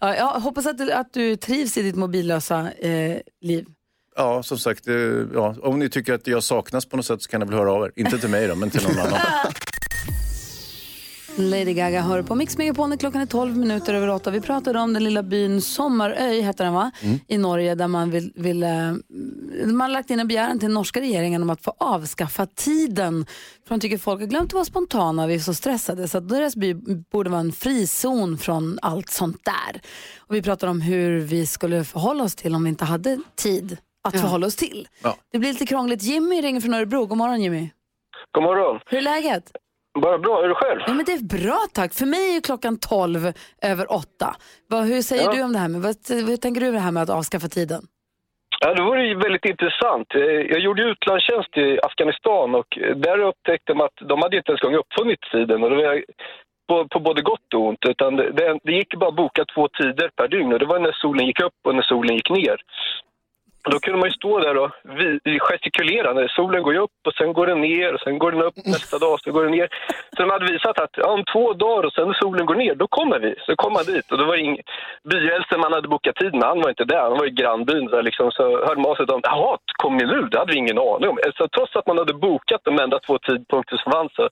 Ja. 0.00 0.16
jag 0.16 0.26
hoppas 0.40 0.66
att 0.66 0.78
du, 0.78 0.92
att 0.92 1.12
du 1.12 1.36
trivs 1.36 1.76
i 1.76 1.82
ditt 1.82 1.96
mobillösa 1.96 2.72
eh, 2.72 3.18
liv. 3.40 3.66
Ja, 4.16 4.42
som 4.42 4.58
sagt, 4.58 4.88
eh, 4.88 4.94
ja, 5.34 5.54
om 5.62 5.78
ni 5.78 5.88
tycker 5.88 6.14
att 6.14 6.26
jag 6.26 6.42
saknas 6.42 6.86
på 6.86 6.96
något 6.96 7.06
sätt 7.06 7.22
så 7.22 7.28
kan 7.30 7.40
ni 7.40 7.46
väl 7.46 7.54
höra 7.54 7.72
av 7.72 7.84
er. 7.84 7.92
Inte 7.96 8.18
till 8.18 8.30
mig 8.30 8.46
då, 8.48 8.54
men 8.54 8.70
till 8.70 8.82
någon 8.82 8.98
annan. 8.98 9.20
Lady 11.38 11.74
Gaga 11.74 12.00
hör 12.00 12.22
på 12.22 12.34
Mix 12.34 12.58
Megapol 12.58 12.88
när 12.88 12.96
klockan 12.96 13.20
är 13.20 13.26
12 13.26 13.56
minuter 13.56 13.94
över 13.94 14.08
8. 14.08 14.30
Vi 14.30 14.40
pratade 14.40 14.78
om 14.78 14.92
den 14.92 15.04
lilla 15.04 15.22
byn 15.22 15.62
Sommaröy, 15.62 16.40
heter 16.40 16.64
den 16.64 16.74
va? 16.74 16.90
I 17.28 17.38
Norge 17.38 17.74
där 17.74 17.88
man 17.88 18.10
vill, 18.10 18.32
vill 18.34 18.62
eh, 18.62 18.68
man 19.66 19.80
har 19.80 19.88
lagt 19.88 20.10
in 20.10 20.20
en 20.20 20.28
begäran 20.28 20.58
till 20.58 20.68
den 20.68 20.74
norska 20.74 21.00
regeringen 21.00 21.42
om 21.42 21.50
att 21.50 21.62
få 21.62 21.74
avskaffa 21.78 22.46
tiden. 22.46 23.26
För 23.66 23.74
de 23.74 23.80
tycker 23.80 23.98
folk 23.98 24.20
har 24.20 24.26
glömt 24.26 24.46
att 24.50 24.52
vara 24.54 24.64
spontana, 24.64 25.26
vi 25.26 25.34
är 25.34 25.38
så 25.38 25.54
stressade. 25.54 26.08
Så 26.08 26.18
att 26.18 26.28
deras 26.28 26.56
by 26.56 26.74
borde 27.12 27.30
vara 27.30 27.40
en 27.40 27.52
frizon 27.52 28.38
från 28.38 28.78
allt 28.82 29.10
sånt 29.10 29.44
där. 29.44 29.80
Och 30.18 30.34
vi 30.34 30.42
pratade 30.42 30.70
om 30.70 30.80
hur 30.80 31.20
vi 31.20 31.46
skulle 31.46 31.84
förhålla 31.84 32.24
oss 32.24 32.34
till 32.34 32.54
om 32.54 32.64
vi 32.64 32.68
inte 32.68 32.84
hade 32.84 33.18
tid 33.34 33.76
att 34.04 34.20
förhålla 34.20 34.46
oss 34.46 34.56
till. 34.56 34.88
Ja. 35.02 35.16
Det 35.32 35.38
blir 35.38 35.52
lite 35.52 35.66
krångligt. 35.66 36.02
Jimmy 36.02 36.42
ringer 36.42 36.60
från 36.60 36.74
Örebro. 36.74 37.06
God 37.06 37.18
morgon 37.18 37.40
Jimmy. 37.40 37.70
God 38.32 38.44
morgon. 38.44 38.80
Hur 38.86 38.98
är 38.98 39.02
läget? 39.02 39.52
Bara 40.02 40.18
bra, 40.18 40.44
är 40.44 40.48
du 40.48 40.54
själv? 40.54 40.80
Ja, 40.86 40.94
men 40.94 41.04
det 41.04 41.12
är 41.12 41.38
bra 41.44 41.58
tack. 41.74 41.94
För 41.94 42.06
mig 42.06 42.36
är 42.36 42.40
klockan 42.40 42.78
12 42.78 43.32
över 43.62 43.92
8. 43.92 44.36
Vad, 44.68 44.84
hur 44.84 45.02
säger 45.02 45.22
Ja. 45.24 45.32
du 45.32 45.42
om 45.42 45.52
det 45.52 45.58
här? 45.58 45.68
Med, 45.68 45.80
vad, 45.82 45.94
hur 46.28 46.36
tänker 46.36 46.60
du 46.60 46.68
om 46.68 46.74
det 46.74 46.80
här 46.80 46.92
med 46.92 47.02
att 47.02 47.10
avskaffa 47.10 47.48
tiden? 47.48 47.82
Ja, 48.60 48.74
det 48.74 48.82
var 48.82 48.96
ju 48.96 49.14
väldigt 49.14 49.44
intressant. 49.44 50.14
Eh, 50.14 50.20
Jag 50.54 50.60
gjorde 50.60 50.82
utlandstjänst 50.82 51.56
i 51.56 51.78
Afghanistan 51.88 52.54
och 52.54 52.70
där 53.06 53.18
upptäckte 53.18 53.72
de 53.72 53.80
att 53.80 53.96
de 54.08 54.22
hade 54.22 54.36
inte 54.36 54.50
ens 54.50 54.60
gång 54.60 54.74
uppfunnit 54.74 55.20
tiden. 55.32 55.62
Och 55.62 55.70
det 55.70 55.76
var 55.76 56.04
på, 56.68 56.88
på 56.88 56.98
både 57.00 57.22
gott 57.22 57.54
och 57.54 57.60
ont. 57.68 57.84
Utan 57.88 58.16
det, 58.16 58.58
det 58.64 58.72
gick 58.72 58.94
bara 59.00 59.08
att 59.08 59.16
boka 59.16 59.44
två 59.54 59.68
tider 59.68 60.10
per 60.16 60.28
dygn 60.28 60.52
och 60.52 60.58
det 60.58 60.66
var 60.66 60.78
när 60.80 60.92
solen 60.92 61.26
gick 61.26 61.40
upp 61.40 61.58
och 61.66 61.74
när 61.74 61.82
solen 61.82 62.14
gick 62.16 62.30
ner. 62.30 62.56
Då 63.70 63.78
kunde 63.78 63.98
man 63.98 64.08
ju 64.08 64.12
stå 64.12 64.38
där 64.38 64.56
och 64.56 64.70
gestikulera 65.40 66.12
när 66.12 66.28
solen 66.28 66.62
går 66.62 66.74
ju 66.74 66.80
upp 66.80 67.00
och 67.06 67.14
sen 67.14 67.32
går 67.32 67.46
den 67.46 67.60
ner 67.60 67.94
och 67.94 68.00
sen 68.00 68.18
går 68.18 68.32
den 68.32 68.42
upp 68.42 68.56
nästa 68.64 68.98
dag 68.98 69.12
och 69.12 69.20
sen 69.20 69.32
går 69.32 69.42
den 69.42 69.52
ner. 69.52 69.68
Så 70.16 70.22
de 70.22 70.30
hade 70.30 70.52
visat 70.52 70.80
att 70.80 70.94
ja, 70.96 71.08
om 71.16 71.24
två 71.32 71.52
dagar 71.52 71.82
och 71.86 71.92
sen 71.92 72.06
när 72.06 72.14
solen 72.14 72.46
går 72.46 72.54
ner, 72.54 72.74
då 72.74 72.86
kommer 72.86 73.18
vi. 73.18 73.34
Så 73.46 73.56
kom 73.56 73.72
man 73.72 73.84
dit 73.84 74.12
och 74.12 74.18
det 74.18 74.24
var 74.24 74.36
ing... 74.36 74.60
byäldsten 75.10 75.60
man 75.60 75.72
hade 75.72 75.88
bokat 75.88 76.16
tid 76.16 76.34
med, 76.34 76.48
han 76.48 76.60
var 76.60 76.68
inte 76.68 76.84
där. 76.84 77.02
Han 77.02 77.18
var 77.18 77.26
i 77.26 77.38
grannbyn 77.40 77.86
där 77.86 78.02
liksom. 78.02 78.30
Så 78.30 78.42
hörde 78.66 78.80
man 78.80 78.90
av 78.90 78.94
sig 78.96 79.06
dem, 79.06 79.20
jaha, 79.22 79.58
kom 79.82 79.96
ni 79.96 80.04
nu? 80.04 80.20
Det 80.30 80.38
hade 80.38 80.52
vi 80.52 80.58
ingen 80.58 80.78
aning 80.78 81.08
om. 81.08 81.18
Så 81.38 81.48
trots 81.48 81.76
att 81.76 81.86
man 81.86 81.98
hade 81.98 82.14
bokat 82.14 82.60
de 82.64 82.78
enda 82.84 82.98
två 82.98 83.18
tidpunkter 83.18 83.76
som 83.76 83.92
fanns 83.92 84.12
så, 84.14 84.28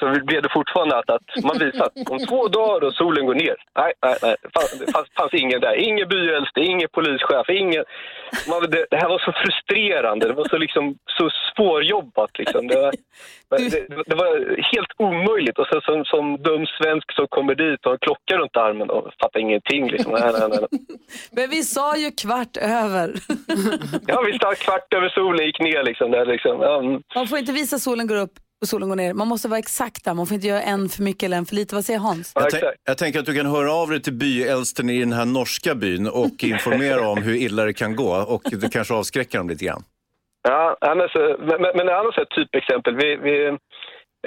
så 0.00 0.04
blev 0.24 0.42
det 0.42 0.52
fortfarande 0.52 0.98
att, 0.98 1.10
att 1.10 1.44
man 1.44 1.58
visade 1.58 1.84
att 1.84 2.10
om 2.10 2.18
två 2.18 2.48
dagar 2.48 2.86
och 2.86 2.94
solen 2.94 3.26
går 3.26 3.34
ner. 3.34 3.56
Nej, 3.80 3.92
nej, 4.02 4.16
nej. 4.22 4.36
Det 4.42 4.50
fanns, 4.56 5.08
fanns, 5.18 5.34
ingen 5.34 5.60
där. 5.60 5.74
Ingen 5.88 6.08
byäldste, 6.08 6.60
ingen 6.60 6.88
polischef, 6.92 7.46
ingen... 7.48 7.84
Man, 8.48 8.60
det, 8.70 8.86
det 8.90 8.96
här 8.96 9.08
var 9.08 9.18
så 9.18 9.32
frustrerande. 9.32 10.28
Det 10.28 10.34
var 10.34 10.48
så, 10.48 10.58
liksom, 10.58 10.96
så 11.18 11.30
svårjobbat. 11.56 12.38
Liksom. 12.38 12.66
Det, 12.66 12.76
var, 12.82 12.92
det, 13.50 14.04
det 14.06 14.14
var 14.14 14.30
helt 14.72 14.92
omöjligt. 14.98 15.21
Och 15.58 15.66
sen 15.66 15.80
som, 15.80 16.04
som 16.04 16.24
dum 16.42 16.66
svensk 16.66 17.12
som 17.12 17.26
kommer 17.28 17.54
dit 17.54 17.80
och 17.84 17.90
har 17.90 17.98
klocka 17.98 18.38
runt 18.38 18.56
armen 18.56 18.90
och 18.90 19.04
fattar 19.20 19.40
ingenting. 19.40 19.90
Liksom. 19.90 20.12
Nej, 20.12 20.32
nej, 20.32 20.48
nej. 20.48 20.66
Men 21.36 21.50
vi 21.50 21.62
sa 21.62 21.96
ju 21.96 22.10
kvart 22.10 22.56
över. 22.56 23.14
Ja, 24.06 24.22
vi 24.26 24.32
stod 24.38 24.56
kvart 24.56 24.94
över 24.94 25.08
solen 25.08 25.46
gick 25.46 25.60
ner. 25.60 25.82
Liksom, 25.82 26.10
där, 26.10 26.26
liksom. 26.26 26.60
Ja, 26.60 26.78
mm. 26.78 27.02
Man 27.14 27.26
får 27.26 27.38
inte 27.38 27.52
visa 27.52 27.78
solen 27.78 28.06
går 28.06 28.16
upp 28.16 28.32
och 28.62 28.68
solen 28.68 28.88
går 28.88 28.96
ner. 28.96 29.14
Man 29.14 29.28
måste 29.28 29.48
vara 29.48 29.58
exakt 29.58 30.04
där. 30.04 30.14
Man 30.14 30.26
får 30.26 30.34
inte 30.34 30.46
göra 30.46 30.62
en 30.62 30.88
för 30.88 31.02
mycket 31.02 31.22
eller 31.22 31.36
en 31.36 31.46
för 31.46 31.54
lite. 31.54 31.74
Vad 31.74 31.84
säger 31.84 31.98
Hans? 32.00 32.32
Ja, 32.34 32.48
Jag, 32.52 32.72
jag 32.84 32.98
tänker 32.98 33.18
att 33.20 33.26
du 33.26 33.34
kan 33.34 33.46
höra 33.46 33.72
av 33.72 33.88
dig 33.88 34.02
till 34.02 34.12
byäldsten 34.12 34.90
i 34.90 35.00
den 35.00 35.12
här 35.12 35.24
norska 35.24 35.74
byn 35.74 36.06
och 36.08 36.36
informera 36.44 37.08
om 37.08 37.22
hur 37.22 37.34
illa 37.34 37.64
det 37.64 37.72
kan 37.72 37.96
gå 37.96 38.24
och 38.28 38.42
det 38.42 38.72
kanske 38.72 38.94
avskräcker 38.94 39.38
dem 39.38 39.48
lite 39.48 39.64
grann. 39.64 39.82
Ja, 40.48 40.76
ja, 40.80 40.94
men, 40.94 41.08
men, 41.62 41.70
men 41.76 41.88
ett 41.88 42.30
typexempel. 42.30 42.96
Vi, 42.96 43.16
vi 43.16 43.58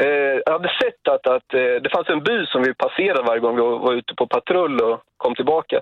eh, 0.04 0.54
hade 0.54 0.70
sett 0.82 1.08
att, 1.10 1.28
att 1.28 1.54
eh, 1.54 1.76
det 1.84 1.90
fanns 1.96 2.10
en 2.10 2.24
by 2.24 2.46
som 2.46 2.62
vi 2.64 2.74
passerade 2.74 3.22
varje 3.28 3.40
gång 3.42 3.56
vi 3.56 3.62
var 3.62 3.94
ute 3.94 4.16
på 4.16 4.28
patrull 4.28 4.82
och 4.82 5.02
kom 5.18 5.36
tillbaka. 5.36 5.82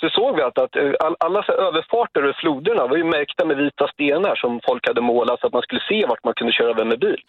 Så 0.00 0.08
såg 0.08 0.36
vi 0.36 0.42
att, 0.42 0.58
att 0.58 0.76
eh, 0.76 0.92
all, 1.00 1.16
alla 1.20 1.42
så 1.42 1.52
överfarter 1.52 2.22
över 2.22 2.32
floderna 2.40 2.86
var 2.86 2.96
ju 2.96 3.04
märkta 3.04 3.44
med 3.44 3.56
vita 3.56 3.88
stenar 3.88 4.34
som 4.36 4.60
folk 4.68 4.86
hade 4.88 5.00
målat 5.00 5.40
så 5.40 5.46
att 5.46 5.52
man 5.52 5.62
skulle 5.62 5.80
se 5.88 6.06
vart 6.06 6.24
man 6.24 6.34
kunde 6.34 6.52
köra 6.52 6.70
över 6.70 6.84
med 6.84 6.98
bil. 6.98 7.20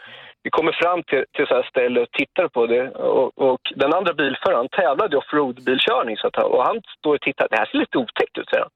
Vi 0.43 0.49
kommer 0.49 0.71
fram 0.71 1.03
till, 1.03 1.25
till 1.34 1.47
så 1.47 1.56
här 1.56 1.63
ställe 1.63 2.01
och 2.01 2.12
tittar 2.12 2.47
på 2.47 2.67
det 2.67 2.89
och, 2.89 3.38
och 3.38 3.60
den 3.75 3.93
andra 3.93 4.13
bilföraren 4.13 4.69
tävlade 4.69 5.15
i 5.15 5.19
offroad-bilkörning 5.19 6.17
så 6.17 6.27
att, 6.27 6.38
och 6.38 6.63
han 6.65 6.82
står 6.97 7.15
och 7.15 7.21
tittar. 7.21 7.47
Det 7.49 7.58
här 7.58 7.65
ser 7.65 7.77
lite 7.77 7.97
otäckt 7.97 8.38
ut, 8.38 8.49
säger 8.49 8.63
han. 8.63 8.71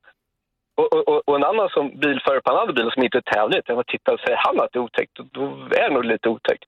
Och, 0.77 0.93
och- 1.09 1.29
och, 1.29 1.35
en 1.35 1.43
annan 1.43 1.69
som 1.69 1.99
bilförare 1.99 2.41
på 2.41 2.51
en 2.51 2.57
annan 2.57 2.73
bil 2.75 2.91
som 2.91 3.03
inte 3.03 3.21
tävlar 3.21 3.61
jag 3.65 3.87
tittar 3.87 4.13
och 4.13 4.19
säger 4.19 4.37
han 4.45 4.59
att 4.59 4.69
det 4.71 4.79
är 4.79 4.83
otäckt, 4.83 5.11
då 5.31 5.43
är 5.71 5.89
det 5.89 5.93
nog 5.93 6.05
lite 6.05 6.29
otäckt. 6.29 6.63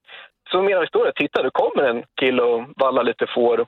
Så 0.50 0.62
medan 0.62 0.80
vi 0.80 0.86
står 0.86 1.00
där 1.00 1.08
och 1.08 1.14
tittar, 1.14 1.42
då 1.42 1.50
kommer 1.50 1.82
en 1.82 2.04
kille 2.20 2.42
och 2.42 2.64
vallar 2.76 3.02
lite 3.02 3.26
får 3.34 3.66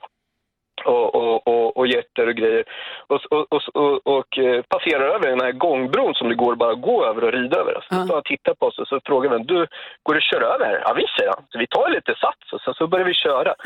och, 0.85 1.15
och, 1.15 1.47
och, 1.47 1.77
och 1.77 1.87
getter 1.87 2.27
och 2.27 2.35
grejer 2.35 2.63
och, 3.07 3.21
och, 3.31 3.61
och, 3.73 4.07
och, 4.07 4.37
eh, 4.37 4.61
passerar 4.61 5.07
över 5.15 5.27
den 5.29 5.41
här 5.41 5.51
gångbron 5.51 6.13
som 6.13 6.29
det 6.29 6.35
går 6.35 6.55
bara 6.55 6.71
att 6.71 6.81
gå 6.81 7.05
över 7.05 7.23
och 7.23 7.31
rida 7.31 7.57
över. 7.57 7.73
Så 7.73 7.81
står 7.81 7.97
han 7.97 8.11
och 8.11 8.25
tittar 8.25 8.53
på 8.53 8.65
oss 8.65 8.79
och 8.79 8.87
så 8.87 8.99
frågar 9.05 9.29
vi 9.29 9.43
du, 9.43 9.67
går 10.03 10.13
det 10.13 10.17
att 10.17 10.31
köra 10.31 10.45
över 10.45 10.65
här? 10.65 10.81
Ja 10.85 10.93
visst, 10.93 11.17
säger 11.17 11.29
han. 11.35 11.43
Så 11.49 11.59
vi 11.59 11.67
tar 11.67 11.89
lite 11.89 12.15
sats 12.15 12.53
och 12.53 12.61
sen 12.61 12.73
så 12.73 12.87
börjar 12.87 13.05
vi 13.05 13.13
köra. 13.13 13.53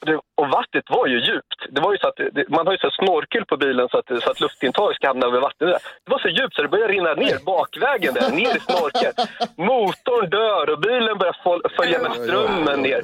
Och, 0.00 0.10
det, 0.10 0.20
och 0.34 0.48
vattnet 0.48 0.84
var 0.88 1.06
ju 1.06 1.18
djupt. 1.18 1.60
Det 1.70 1.80
var 1.80 1.92
ju 1.92 1.98
så 1.98 2.08
att 2.08 2.16
det, 2.16 2.48
man 2.48 2.66
har 2.66 2.72
ju 2.72 2.78
så 2.78 2.90
snorkel 2.90 3.44
på 3.44 3.56
bilen 3.56 3.88
så 3.88 3.98
att, 3.98 4.22
så 4.22 4.30
att 4.30 4.40
luftintaget 4.40 4.96
ska 4.96 5.06
hamna 5.06 5.26
över 5.26 5.40
vattnet. 5.40 5.70
Där. 5.70 5.78
Det 6.04 6.10
var 6.10 6.18
så 6.18 6.28
djupt 6.28 6.54
så 6.54 6.62
det 6.62 6.68
började 6.68 6.92
rinna 6.92 7.14
ner 7.14 7.38
bakvägen 7.44 8.14
där, 8.14 8.30
ner 8.30 8.56
i 8.56 8.60
snorkeln. 8.60 9.14
Motorn 9.56 10.30
dör 10.30 10.70
och 10.72 10.80
bilen 10.80 11.18
börjar 11.18 11.36
följa 11.76 11.98
med 12.02 12.12
strömmen 12.12 12.80
ner. 12.82 13.00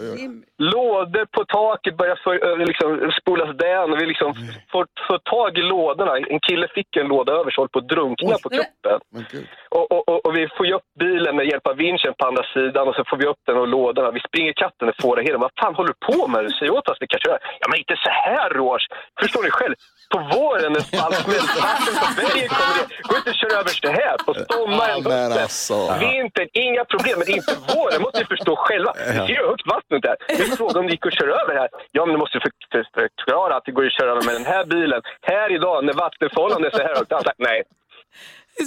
Lådor 0.58 1.24
på 1.24 1.44
taket 1.44 1.96
börjar 1.96 2.18
för, 2.24 2.66
liksom, 2.66 3.12
spolas 3.20 3.49
den 3.52 3.92
och 3.92 4.00
vi 4.00 4.06
liksom 4.06 4.34
får, 4.72 4.86
får 5.06 5.18
tag 5.18 5.58
i 5.58 5.62
lådorna. 5.62 6.16
En 6.16 6.40
kille 6.48 6.68
fick 6.74 6.96
en 6.96 7.08
låda 7.08 7.32
över 7.32 7.50
så 7.50 7.68
på 7.68 7.78
att 7.78 7.88
drunkna 7.88 8.36
på 8.42 8.48
kroppen. 8.48 8.98
Men 9.14 9.24
gud. 9.32 9.46
Och, 9.76 9.92
och, 9.92 10.08
och, 10.08 10.26
och 10.26 10.36
vi 10.36 10.48
får 10.56 10.66
ju 10.66 10.72
upp 10.72 10.88
bilen 11.00 11.36
med 11.36 11.46
hjälp 11.46 11.66
av 11.66 11.76
vinschen 11.76 12.12
på 12.18 12.26
andra 12.26 12.44
sidan 12.54 12.88
och 12.88 12.94
så 12.94 13.02
får 13.10 13.16
vi 13.16 13.26
upp 13.26 13.42
den 13.46 13.56
och 13.56 13.68
lådorna. 13.68 14.10
Vi 14.10 14.20
springer 14.28 14.50
ikapp 14.50 14.74
den 14.80 14.88
och 14.88 14.94
får 15.02 15.16
det 15.16 15.22
hela. 15.22 15.38
Vad 15.38 15.50
fan 15.60 15.74
håller 15.74 15.92
du 15.94 15.98
på 16.12 16.26
med? 16.32 16.52
Säg 16.58 16.70
åt 16.70 16.88
oss 16.88 16.98
vi 17.00 17.06
kan 17.06 17.20
köra. 17.26 17.38
Ja 17.60 17.66
men 17.70 17.78
inte 17.82 17.96
så 18.04 18.10
här 18.10 18.50
Roche. 18.50 18.86
Förstår 19.20 19.42
ni 19.42 19.50
själv? 19.50 19.74
På 20.14 20.18
våren 20.34 20.72
när 20.72 20.80
smalsmält 20.90 21.50
vatten 21.66 21.94
på 22.02 22.06
bergen 22.18 22.48
kommer 22.58 22.74
ner. 22.78 22.86
Går 23.08 23.16
inte 23.20 23.30
att 23.34 23.42
köra 23.42 23.54
över 23.62 23.72
så 23.84 23.90
här. 24.00 24.16
På 24.26 24.32
sommaren, 24.52 25.00
hösten, 25.04 25.42
alltså. 25.46 25.76
vintern, 26.06 26.48
inga 26.66 26.84
problem. 26.92 27.14
Men 27.18 27.26
det 27.28 27.32
inte 27.40 27.56
våren. 27.74 27.94
Det 27.96 28.02
måste 28.06 28.20
ni 28.22 28.26
förstå 28.34 28.52
själva. 28.66 28.90
Det 28.92 29.26
ser 29.26 29.34
ju 29.40 29.42
högt 29.50 29.66
vattnet 29.74 30.02
där. 30.08 30.16
Vi 30.28 30.56
frågar 30.60 30.76
om 30.80 30.86
det 30.86 30.92
gick 30.96 31.06
att 31.06 31.18
köra 31.20 31.32
över 31.42 31.54
här. 31.60 31.68
Ja 31.96 32.00
men 32.04 32.12
du 32.14 32.18
måste 32.24 32.36
för, 32.44 32.50
för, 32.94 33.04
förklara 33.40 33.56
att 33.56 33.64
det 33.64 33.72
går 33.72 33.86
att 33.86 33.92
köra 33.92 34.14
med 34.14 34.34
den 34.34 34.46
här 34.54 34.64
bilen. 34.64 35.02
Här 35.22 35.54
idag 35.54 35.84
när 35.84 35.92
vattenförhållandet 35.92 36.74
är 36.74 36.78
så 36.78 36.82
här 36.82 36.94
högt. 36.94 37.12
Han 37.12 37.22
sagt 37.22 37.38
nej. 37.38 37.62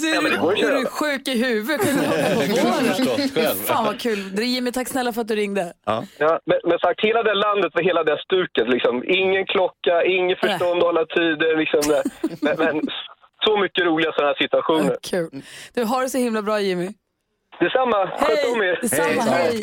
Så 0.00 0.22
men 0.22 0.32
det 0.32 0.38
går 0.38 0.52
att 0.52 0.58
är 0.58 0.78
du 0.78 0.86
sjuk 0.86 1.28
i 1.28 1.44
huvudet? 1.44 1.80
Du? 3.34 3.64
Fan 3.66 3.84
vad 3.84 4.00
kul. 4.00 4.18
Jimmy, 4.38 4.72
tack 4.72 4.88
snälla 4.88 5.12
för 5.12 5.20
att 5.20 5.28
du 5.28 5.36
ringde. 5.36 5.72
Ja, 5.84 6.04
men, 6.46 6.58
men 6.64 6.78
sagt, 6.78 7.00
hela 7.00 7.22
det 7.22 7.34
landet 7.34 7.70
var 7.74 7.82
hela 7.82 8.02
det 8.04 8.18
stuket. 8.18 8.68
Liksom. 8.68 9.04
Ingen 9.06 9.46
klocka, 9.46 10.04
ingen 10.04 10.36
förstånd 10.36 10.78
att 10.78 10.88
hålla 10.90 11.04
tider. 11.06 11.56
Liksom, 11.62 11.82
men, 12.42 12.56
men 12.58 12.82
så 13.44 13.56
mycket 13.56 13.84
roliga 13.84 14.12
sådana 14.12 14.28
här 14.32 14.42
situationer. 14.44 14.96
Kul. 15.10 15.42
Du 15.74 15.84
har 15.84 16.02
det 16.02 16.08
så 16.08 16.18
himla 16.18 16.42
bra 16.42 16.60
Jimmy. 16.60 16.88
Detsamma, 17.60 18.00
sköt 18.18 18.44
om 18.52 18.60
Hej! 18.60 18.70
er. 18.70 18.78
Detsamma, 18.82 19.22
hej. 19.22 19.62